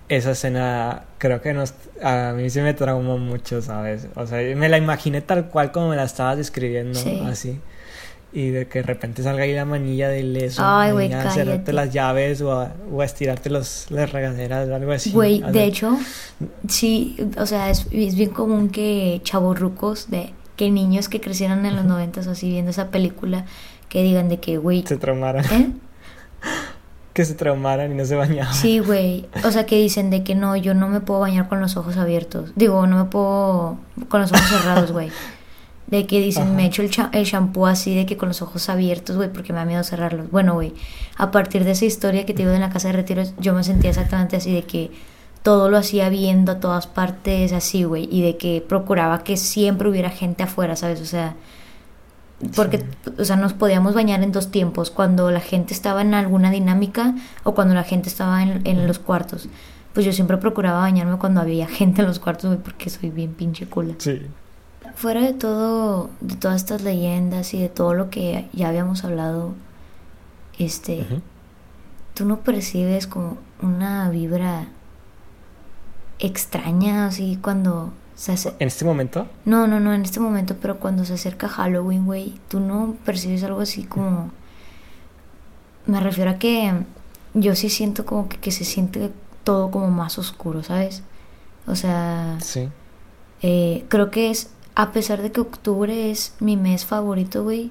Esa 0.08 0.32
escena 0.32 1.04
creo 1.16 1.40
que 1.40 1.54
nos, 1.54 1.72
a 2.02 2.34
mí 2.36 2.50
sí 2.50 2.60
me 2.60 2.74
traumó 2.74 3.16
mucho, 3.16 3.62
¿sabes? 3.62 4.06
O 4.16 4.26
sea, 4.26 4.38
me 4.54 4.68
la 4.68 4.76
imaginé 4.76 5.22
tal 5.22 5.48
cual 5.48 5.72
como 5.72 5.88
me 5.88 5.96
la 5.96 6.04
estabas 6.04 6.36
describiendo, 6.36 6.98
Sí. 6.98 7.22
así. 7.26 7.60
Y 8.34 8.50
de 8.50 8.66
que 8.66 8.80
de 8.80 8.86
repente 8.86 9.22
salga 9.22 9.44
ahí 9.44 9.54
la 9.54 9.64
manilla 9.64 10.08
del 10.08 10.36
eso. 10.36 10.60
Ay, 10.64 10.90
güey, 10.90 11.12
a 11.12 11.30
cerrarte 11.30 11.72
las 11.72 11.92
llaves 11.92 12.42
o 12.42 12.50
a, 12.52 12.72
o 12.90 13.00
a 13.00 13.04
estirarte 13.04 13.48
los, 13.48 13.86
las 13.90 14.10
regaderas 14.10 14.68
o 14.68 14.74
algo 14.74 14.90
así. 14.90 15.12
Güey, 15.12 15.40
de 15.40 15.64
hecho, 15.64 15.96
sí, 16.68 17.16
o 17.38 17.46
sea, 17.46 17.70
es, 17.70 17.86
es 17.92 18.16
bien 18.16 18.30
común 18.30 18.70
que 18.70 19.20
chavorrucos 19.22 20.10
de 20.10 20.34
que 20.56 20.70
niños 20.72 21.08
que 21.08 21.20
crecieron 21.20 21.64
en 21.64 21.76
los 21.76 21.84
noventas 21.84 22.26
o 22.26 22.32
así 22.32 22.50
viendo 22.50 22.72
esa 22.72 22.90
película 22.90 23.44
que 23.88 24.02
digan 24.02 24.28
de 24.28 24.40
que, 24.40 24.58
güey, 24.58 24.84
Se 24.84 24.96
traumaran. 24.96 25.44
¿eh? 25.52 25.70
Que 27.14 27.24
se 27.24 27.34
traumaran 27.34 27.92
y 27.92 27.94
no 27.94 28.04
se 28.04 28.16
bañaban. 28.16 28.52
Sí, 28.52 28.80
güey, 28.80 29.26
o 29.44 29.50
sea, 29.52 29.66
que 29.66 29.76
dicen 29.76 30.10
de 30.10 30.24
que 30.24 30.34
no, 30.34 30.56
yo 30.56 30.74
no 30.74 30.88
me 30.88 30.98
puedo 30.98 31.20
bañar 31.20 31.48
con 31.48 31.60
los 31.60 31.76
ojos 31.76 31.96
abiertos. 31.96 32.50
Digo, 32.56 32.88
no 32.88 33.04
me 33.04 33.04
puedo 33.04 33.78
con 34.08 34.20
los 34.20 34.32
ojos 34.32 34.48
cerrados, 34.48 34.90
güey. 34.90 35.12
De 35.86 36.06
que 36.06 36.20
dicen, 36.20 36.44
Ajá. 36.44 36.52
me 36.54 36.66
echo 36.66 36.80
el, 36.82 36.90
cha- 36.90 37.10
el 37.12 37.24
shampoo 37.24 37.66
así, 37.66 37.94
de 37.94 38.06
que 38.06 38.16
con 38.16 38.28
los 38.28 38.40
ojos 38.42 38.68
abiertos, 38.70 39.16
güey, 39.16 39.30
porque 39.32 39.52
me 39.52 39.58
da 39.58 39.64
miedo 39.66 39.84
cerrarlos. 39.84 40.30
Bueno, 40.30 40.54
güey, 40.54 40.72
a 41.18 41.30
partir 41.30 41.64
de 41.64 41.72
esa 41.72 41.84
historia 41.84 42.24
que 42.24 42.32
te 42.32 42.42
digo 42.42 42.52
de 42.52 42.58
la 42.58 42.70
casa 42.70 42.88
de 42.88 42.94
retiros, 42.94 43.34
yo 43.38 43.52
me 43.52 43.62
sentía 43.64 43.90
exactamente 43.90 44.36
así, 44.36 44.52
de 44.52 44.62
que 44.62 44.90
todo 45.42 45.68
lo 45.68 45.76
hacía 45.76 46.08
viendo 46.08 46.52
a 46.52 46.58
todas 46.60 46.86
partes, 46.86 47.52
así, 47.52 47.84
güey, 47.84 48.08
y 48.10 48.22
de 48.22 48.38
que 48.38 48.64
procuraba 48.66 49.22
que 49.24 49.36
siempre 49.36 49.88
hubiera 49.90 50.08
gente 50.08 50.42
afuera, 50.42 50.74
¿sabes? 50.74 51.02
O 51.02 51.04
sea, 51.04 51.34
porque, 52.56 52.78
Sí. 52.78 52.84
o 53.18 53.24
sea, 53.24 53.36
nos 53.36 53.52
podíamos 53.52 53.94
bañar 53.94 54.22
en 54.22 54.32
dos 54.32 54.50
tiempos, 54.50 54.90
cuando 54.90 55.30
la 55.30 55.40
gente 55.40 55.72
estaba 55.74 56.00
en 56.02 56.14
alguna 56.14 56.50
dinámica 56.50 57.14
o 57.42 57.54
cuando 57.54 57.74
la 57.74 57.84
gente 57.84 58.08
estaba 58.08 58.42
en, 58.42 58.62
en 58.66 58.86
los 58.86 58.98
cuartos. 58.98 59.48
Pues 59.92 60.04
yo 60.04 60.12
siempre 60.12 60.38
procuraba 60.38 60.80
bañarme 60.80 61.18
cuando 61.18 61.40
había 61.42 61.66
gente 61.68 62.00
en 62.02 62.08
los 62.08 62.18
cuartos, 62.18 62.46
güey, 62.46 62.58
porque 62.62 62.88
soy 62.90 63.10
bien 63.10 63.34
pinche 63.34 63.66
cula. 63.66 63.94
Sí. 63.98 64.22
Fuera 64.96 65.20
de 65.22 65.32
todo, 65.32 66.10
de 66.20 66.36
todas 66.36 66.56
estas 66.56 66.82
leyendas 66.82 67.52
y 67.54 67.60
de 67.60 67.68
todo 67.68 67.94
lo 67.94 68.10
que 68.10 68.48
ya 68.52 68.68
habíamos 68.68 69.04
hablado, 69.04 69.54
este, 70.58 71.00
Ujú. 71.02 71.20
¿tú 72.14 72.24
no 72.24 72.40
percibes 72.40 73.06
como 73.06 73.38
una 73.60 74.08
vibra 74.10 74.68
extraña 76.18 77.06
así 77.06 77.38
cuando 77.42 77.92
se 78.14 78.32
hace... 78.32 78.54
En 78.60 78.68
este 78.68 78.84
momento, 78.84 79.26
No, 79.44 79.66
no, 79.66 79.80
no, 79.80 79.92
en 79.92 80.02
este 80.02 80.20
momento, 80.20 80.56
pero 80.60 80.78
cuando 80.78 81.04
se 81.04 81.14
acerca 81.14 81.48
Halloween, 81.48 82.06
güey, 82.06 82.34
¿tú 82.48 82.60
no 82.60 82.94
percibes 83.04 83.42
algo 83.42 83.60
así 83.60 83.84
como... 83.84 84.30
Me 85.86 86.00
refiero 86.00 86.30
a 86.30 86.38
que 86.38 86.72
yo 87.34 87.54
sí 87.56 87.68
siento 87.68 88.06
como 88.06 88.28
que, 88.28 88.38
que 88.38 88.52
se 88.52 88.64
siente 88.64 89.10
todo 89.42 89.70
como 89.70 89.90
más 89.90 90.18
oscuro, 90.18 90.62
¿sabes? 90.62 91.02
O 91.66 91.74
sea, 91.74 92.38
sí. 92.40 92.68
eh, 93.42 93.84
creo 93.88 94.10
que 94.10 94.30
es, 94.30 94.50
a 94.74 94.92
pesar 94.92 95.22
de 95.22 95.30
que 95.32 95.40
octubre 95.40 96.10
es 96.10 96.34
mi 96.40 96.56
mes 96.56 96.84
favorito, 96.84 97.42
güey, 97.44 97.70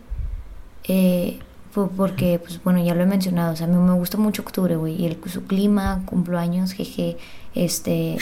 eh, 0.85 1.39
po- 1.73 1.89
porque, 1.95 2.39
pues 2.39 2.63
bueno, 2.63 2.83
ya 2.83 2.95
lo 2.95 3.03
he 3.03 3.05
mencionado, 3.05 3.53
o 3.53 3.55
sea, 3.55 3.67
a 3.67 3.69
mí 3.69 3.75
me 3.77 3.93
gusta 3.93 4.17
mucho 4.17 4.41
octubre, 4.41 4.75
güey, 4.75 4.95
y 5.01 5.05
el, 5.05 5.17
su 5.29 5.43
clima, 5.45 6.01
cumplo 6.05 6.37
años, 6.39 6.71
jeje, 6.73 7.17
este, 7.55 8.17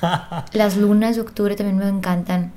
las 0.52 0.76
lunas 0.76 1.16
de 1.16 1.22
octubre 1.22 1.56
también 1.56 1.78
me 1.78 1.88
encantan. 1.88 2.52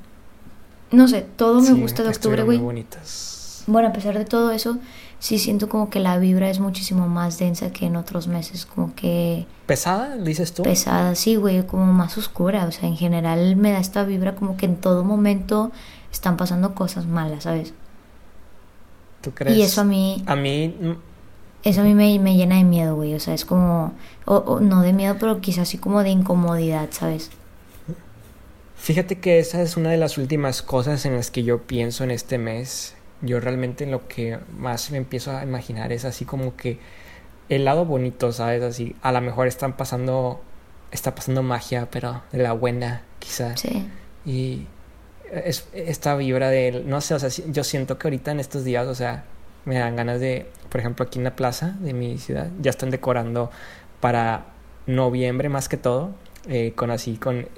No 0.92 1.08
sé, 1.08 1.22
todo 1.36 1.60
me 1.60 1.66
Sí, 1.68 1.80
gusta 1.80 2.02
de 2.04 2.10
octubre, 2.10 2.42
güey. 2.44 2.58
Bonitas. 2.58 3.64
Bueno, 3.66 3.88
a 3.88 3.92
pesar 3.92 4.16
de 4.16 4.24
todo 4.24 4.52
eso, 4.52 4.78
sí 5.18 5.38
siento 5.38 5.68
como 5.68 5.90
que 5.90 6.00
la 6.00 6.18
vibra 6.18 6.50
es 6.50 6.60
muchísimo 6.60 7.08
más 7.08 7.38
densa 7.38 7.72
que 7.72 7.86
en 7.86 7.96
otros 7.96 8.28
meses, 8.28 8.66
como 8.66 8.94
que 8.94 9.46
¿Pesada, 9.66 10.16
dices 10.16 10.52
tú? 10.54 10.62
pesada, 10.62 11.14
sí, 11.14 11.36
güey, 11.36 11.66
como 11.66 11.86
más 11.92 12.16
oscura. 12.18 12.66
O 12.66 12.72
sea, 12.72 12.88
en 12.88 12.96
general 12.96 13.56
me 13.56 13.72
da 13.72 13.78
esta 13.80 14.04
vibra 14.04 14.34
como 14.36 14.56
que 14.56 14.66
en 14.66 14.76
todo 14.76 15.04
momento 15.04 15.72
están 16.12 16.36
pasando 16.36 16.74
cosas 16.74 17.06
malas, 17.06 17.44
¿sabes? 17.44 17.74
¿Tú 19.20 19.32
crees? 19.34 19.56
Y 19.56 19.62
eso 19.62 19.80
a 19.80 19.84
mí, 19.84 20.22
A 20.26 20.36
mí, 20.36 20.68
mm, 20.80 20.92
eso 21.64 21.80
a 21.80 21.84
mí 21.84 21.94
me, 21.94 22.18
me 22.20 22.36
llena 22.36 22.56
de 22.56 22.64
miedo, 22.64 22.94
güey. 22.94 23.14
O 23.14 23.20
sea, 23.20 23.34
es 23.34 23.44
como, 23.44 23.92
o, 24.24 24.36
o 24.36 24.60
no 24.60 24.82
de 24.82 24.92
miedo, 24.92 25.16
pero 25.18 25.40
quizás 25.40 25.62
así 25.68 25.78
como 25.78 26.02
de 26.02 26.10
incomodidad, 26.10 26.88
¿sabes? 26.92 27.30
Fíjate 28.76 29.18
que 29.18 29.38
esa 29.40 29.62
es 29.62 29.76
una 29.76 29.90
de 29.90 29.96
las 29.96 30.16
últimas 30.18 30.62
cosas 30.62 31.04
en 31.06 31.16
las 31.16 31.30
que 31.30 31.42
yo 31.42 31.62
pienso 31.62 32.04
en 32.04 32.10
este 32.12 32.38
mes. 32.38 32.94
Yo 33.22 33.40
realmente 33.40 33.86
lo 33.86 34.08
que 34.08 34.38
más 34.58 34.90
me 34.90 34.98
empiezo 34.98 35.36
a 35.36 35.42
imaginar 35.42 35.92
es 35.92 36.04
así 36.04 36.24
como 36.24 36.56
que 36.56 36.78
el 37.48 37.64
lado 37.64 37.84
bonito, 37.84 38.32
¿sabes? 38.32 38.62
Así, 38.62 38.94
a 39.02 39.12
lo 39.12 39.20
mejor 39.20 39.46
están 39.46 39.76
pasando, 39.76 40.40
está 40.90 41.14
pasando 41.14 41.42
magia, 41.42 41.88
pero 41.90 42.22
de 42.32 42.42
la 42.42 42.52
buena, 42.52 43.02
quizás. 43.18 43.60
Sí. 43.60 43.88
Y 44.24 44.66
es 45.30 45.68
esta 45.72 46.16
vibra 46.16 46.50
de, 46.50 46.82
no 46.84 47.00
sé, 47.00 47.14
o 47.14 47.18
sea, 47.18 47.28
yo 47.28 47.64
siento 47.64 47.98
que 47.98 48.08
ahorita 48.08 48.32
en 48.32 48.40
estos 48.40 48.64
días, 48.64 48.86
o 48.86 48.94
sea, 48.94 49.24
me 49.64 49.78
dan 49.78 49.96
ganas 49.96 50.20
de, 50.20 50.46
por 50.68 50.80
ejemplo, 50.80 51.04
aquí 51.04 51.18
en 51.18 51.24
la 51.24 51.36
plaza 51.36 51.76
de 51.80 51.92
mi 51.92 52.18
ciudad, 52.18 52.48
ya 52.60 52.70
están 52.70 52.90
decorando 52.90 53.50
para 54.00 54.46
noviembre 54.86 55.48
más 55.48 55.68
que 55.68 55.76
todo, 55.76 56.14
eh, 56.48 56.72
con 56.76 56.90
así, 56.90 57.16
con 57.16 57.48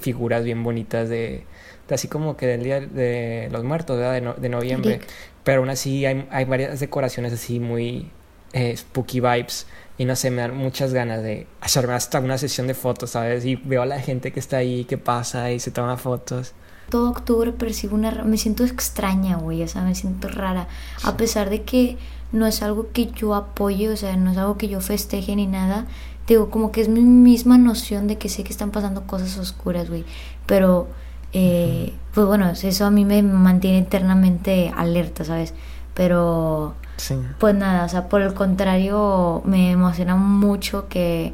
figuras 0.00 0.44
bien 0.44 0.64
bonitas 0.64 1.08
de 1.08 1.44
así 1.90 2.08
como 2.08 2.36
que 2.36 2.46
del 2.46 2.62
Día 2.62 2.80
de 2.80 3.48
los 3.52 3.64
Muertos, 3.64 3.98
¿verdad? 3.98 4.14
De, 4.14 4.20
no- 4.20 4.34
de 4.34 4.48
noviembre. 4.48 4.94
Eric. 4.94 5.08
Pero 5.42 5.60
aún 5.60 5.70
así 5.70 6.06
hay, 6.06 6.26
hay 6.30 6.44
varias 6.44 6.80
decoraciones 6.80 7.32
así 7.32 7.60
muy 7.60 8.10
eh, 8.52 8.76
spooky 8.76 9.20
vibes. 9.20 9.66
Y 9.96 10.06
no 10.06 10.16
sé, 10.16 10.30
me 10.30 10.42
dan 10.42 10.56
muchas 10.56 10.92
ganas 10.92 11.22
de 11.22 11.46
hacerme 11.60 11.92
hasta 11.92 12.18
una 12.18 12.36
sesión 12.38 12.66
de 12.66 12.74
fotos, 12.74 13.10
¿sabes? 13.10 13.44
Y 13.44 13.56
veo 13.56 13.82
a 13.82 13.86
la 13.86 14.00
gente 14.00 14.32
que 14.32 14.40
está 14.40 14.56
ahí, 14.56 14.84
que 14.86 14.98
pasa 14.98 15.52
y 15.52 15.60
se 15.60 15.70
toma 15.70 15.96
fotos. 15.96 16.52
Todo 16.90 17.10
octubre 17.10 17.52
percibo 17.52 17.94
una... 17.94 18.10
Me 18.24 18.36
siento 18.36 18.64
extraña, 18.64 19.36
güey, 19.36 19.62
o 19.62 19.68
sea, 19.68 19.82
me 19.82 19.94
siento 19.94 20.28
rara. 20.28 20.66
A 21.04 21.16
pesar 21.16 21.48
de 21.48 21.62
que 21.62 21.96
no 22.32 22.46
es 22.46 22.60
algo 22.62 22.90
que 22.92 23.06
yo 23.06 23.34
apoye, 23.36 23.88
o 23.88 23.96
sea, 23.96 24.16
no 24.16 24.32
es 24.32 24.36
algo 24.36 24.58
que 24.58 24.66
yo 24.68 24.80
festeje 24.80 25.36
ni 25.36 25.46
nada. 25.46 25.86
Digo, 26.26 26.50
como 26.50 26.72
que 26.72 26.80
es 26.80 26.88
mi 26.88 27.00
misma 27.00 27.56
noción 27.56 28.08
de 28.08 28.18
que 28.18 28.28
sé 28.28 28.42
que 28.42 28.50
están 28.52 28.70
pasando 28.72 29.06
cosas 29.06 29.38
oscuras, 29.38 29.88
güey. 29.88 30.04
Pero, 30.46 30.88
eh, 31.34 31.92
pues 32.14 32.26
bueno, 32.26 32.48
eso 32.50 32.84
a 32.86 32.90
mí 32.90 33.04
me 33.04 33.22
mantiene 33.22 33.78
eternamente 33.78 34.72
alerta, 34.74 35.24
¿sabes? 35.24 35.52
Pero, 35.94 36.74
Sí. 36.96 37.16
pues 37.38 37.54
nada, 37.56 37.84
o 37.84 37.88
sea, 37.88 38.08
por 38.08 38.22
el 38.22 38.34
contrario, 38.34 39.42
me 39.44 39.72
emociona 39.72 40.14
mucho 40.16 40.88
que, 40.88 41.32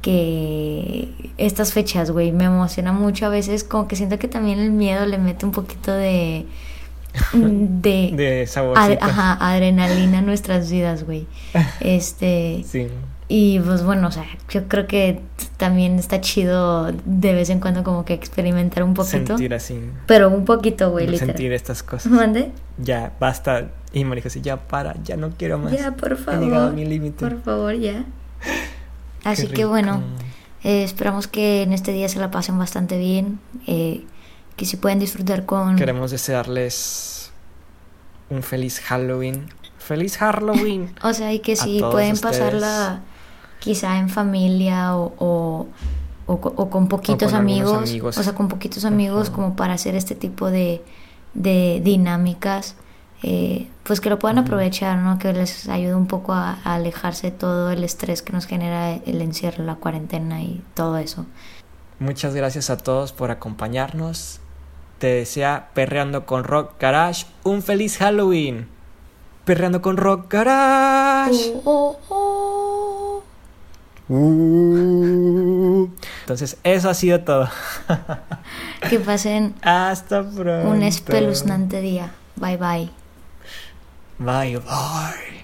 que 0.00 1.32
estas 1.36 1.72
fechas, 1.72 2.10
güey, 2.10 2.32
me 2.32 2.44
emociona 2.44 2.92
mucho 2.92 3.26
a 3.26 3.28
veces, 3.28 3.62
como 3.62 3.88
que 3.88 3.96
siento 3.96 4.18
que 4.18 4.26
también 4.28 4.58
el 4.58 4.70
miedo 4.72 5.04
le 5.06 5.18
mete 5.18 5.44
un 5.46 5.52
poquito 5.52 5.92
de 5.92 6.46
de, 7.34 8.10
de 8.14 8.48
ad, 8.74 8.92
ajá, 9.00 9.34
adrenalina 9.34 10.18
a 10.18 10.22
nuestras 10.22 10.70
vidas, 10.70 11.04
güey. 11.04 11.26
Este 11.80 12.64
sí. 12.66 12.88
Y 13.28 13.60
pues 13.60 13.82
bueno, 13.82 14.08
o 14.08 14.10
sea, 14.10 14.26
yo 14.50 14.68
creo 14.68 14.86
que 14.86 15.20
también 15.56 15.98
está 15.98 16.20
chido 16.20 16.92
de 17.04 17.32
vez 17.32 17.50
en 17.50 17.60
cuando 17.60 17.82
como 17.82 18.04
que 18.04 18.14
experimentar 18.14 18.82
un 18.82 18.94
poquito. 18.94 19.38
Sentir 19.38 19.54
así. 19.54 19.80
Pero 20.06 20.28
un 20.28 20.44
poquito, 20.44 20.90
güey, 20.90 21.06
literal. 21.06 21.28
Sentir 21.28 21.52
estas 21.52 21.82
cosas. 21.82 22.12
¿Mande? 22.12 22.52
Ya, 22.78 23.12
basta. 23.18 23.70
Y 23.92 24.04
me 24.04 24.16
dijo 24.16 24.28
así, 24.28 24.40
ya 24.40 24.68
para, 24.68 24.96
ya 25.02 25.16
no 25.16 25.30
quiero 25.30 25.58
más. 25.58 25.72
Ya, 25.72 25.92
por 25.92 26.16
favor. 26.16 26.42
He 26.42 26.46
llegado 26.46 26.68
a 26.68 26.72
mi 26.72 26.84
límite. 26.84 27.26
Por 27.26 27.42
favor, 27.42 27.74
ya. 27.74 28.04
Así 29.24 29.46
que 29.46 29.64
bueno, 29.64 30.02
eh, 30.64 30.82
esperamos 30.82 31.26
que 31.26 31.62
en 31.62 31.72
este 31.72 31.92
día 31.92 32.08
se 32.08 32.18
la 32.18 32.30
pasen 32.30 32.58
bastante 32.58 32.98
bien. 32.98 33.38
Eh, 33.66 34.04
que 34.56 34.66
si 34.66 34.76
pueden 34.76 34.98
disfrutar 34.98 35.46
con... 35.46 35.76
Queremos 35.76 36.10
desearles 36.10 37.30
un 38.28 38.42
feliz 38.42 38.80
Halloween. 38.80 39.46
¡Feliz 39.78 40.18
Halloween! 40.18 40.94
o 41.02 41.12
sea, 41.12 41.32
y 41.32 41.40
que 41.40 41.56
si 41.56 41.80
pueden 41.80 42.12
ustedes. 42.12 42.38
pasarla 42.38 43.00
quizá 43.62 43.98
en 43.98 44.08
familia 44.08 44.96
o, 44.96 45.14
o, 45.18 45.66
o, 46.26 46.32
o 46.34 46.68
con 46.68 46.88
poquitos 46.88 47.30
con 47.30 47.40
amigos, 47.40 47.88
amigos, 47.88 48.18
o 48.18 48.22
sea, 48.22 48.34
con 48.34 48.48
poquitos 48.48 48.84
amigos 48.84 49.28
uh 49.28 49.30
-huh. 49.30 49.34
como 49.36 49.56
para 49.56 49.74
hacer 49.74 49.94
este 49.94 50.16
tipo 50.16 50.50
de, 50.50 50.82
de 51.34 51.80
dinámicas, 51.84 52.74
eh, 53.22 53.68
pues 53.84 54.00
que 54.00 54.10
lo 54.10 54.18
puedan 54.18 54.38
aprovechar, 54.38 54.98
¿no? 54.98 55.20
Que 55.20 55.32
les 55.32 55.68
ayude 55.68 55.94
un 55.94 56.08
poco 56.08 56.32
a, 56.32 56.58
a, 56.64 56.74
alejarse 56.74 57.30
de 57.30 57.36
todo 57.36 57.70
el 57.70 57.84
estrés 57.84 58.20
que 58.20 58.32
nos 58.32 58.46
genera 58.46 58.94
el 58.94 59.22
encierro, 59.22 59.62
la 59.64 59.76
cuarentena 59.76 60.42
y 60.42 60.60
todo 60.74 60.98
eso. 60.98 61.24
Muchas 62.00 62.34
gracias 62.34 62.68
a 62.68 62.76
todos 62.76 63.12
por 63.12 63.30
acompañarnos. 63.30 64.40
Te 64.98 65.06
desea 65.06 65.70
Perreando 65.72 66.26
con 66.26 66.42
Rock 66.42 66.80
Garage 66.80 67.26
un 67.44 67.62
feliz 67.62 67.96
Halloween. 67.98 68.66
Perreando 69.44 69.80
con 69.82 69.96
Rock 69.96 70.32
Garage. 70.32 71.52
Oh, 71.62 71.62
oh, 71.64 71.98
oh. 72.08 72.21
Uh. 74.08 75.88
Entonces, 76.22 76.56
eso 76.64 76.90
ha 76.90 76.94
sido 76.94 77.20
todo. 77.20 77.48
que 78.90 78.98
pasen 78.98 79.54
hasta 79.62 80.22
pronto. 80.22 80.68
Un 80.68 80.82
espeluznante 80.82 81.80
día. 81.80 82.12
Bye 82.36 82.56
bye. 82.56 82.90
Bye 84.18 84.58
bye. 84.58 85.41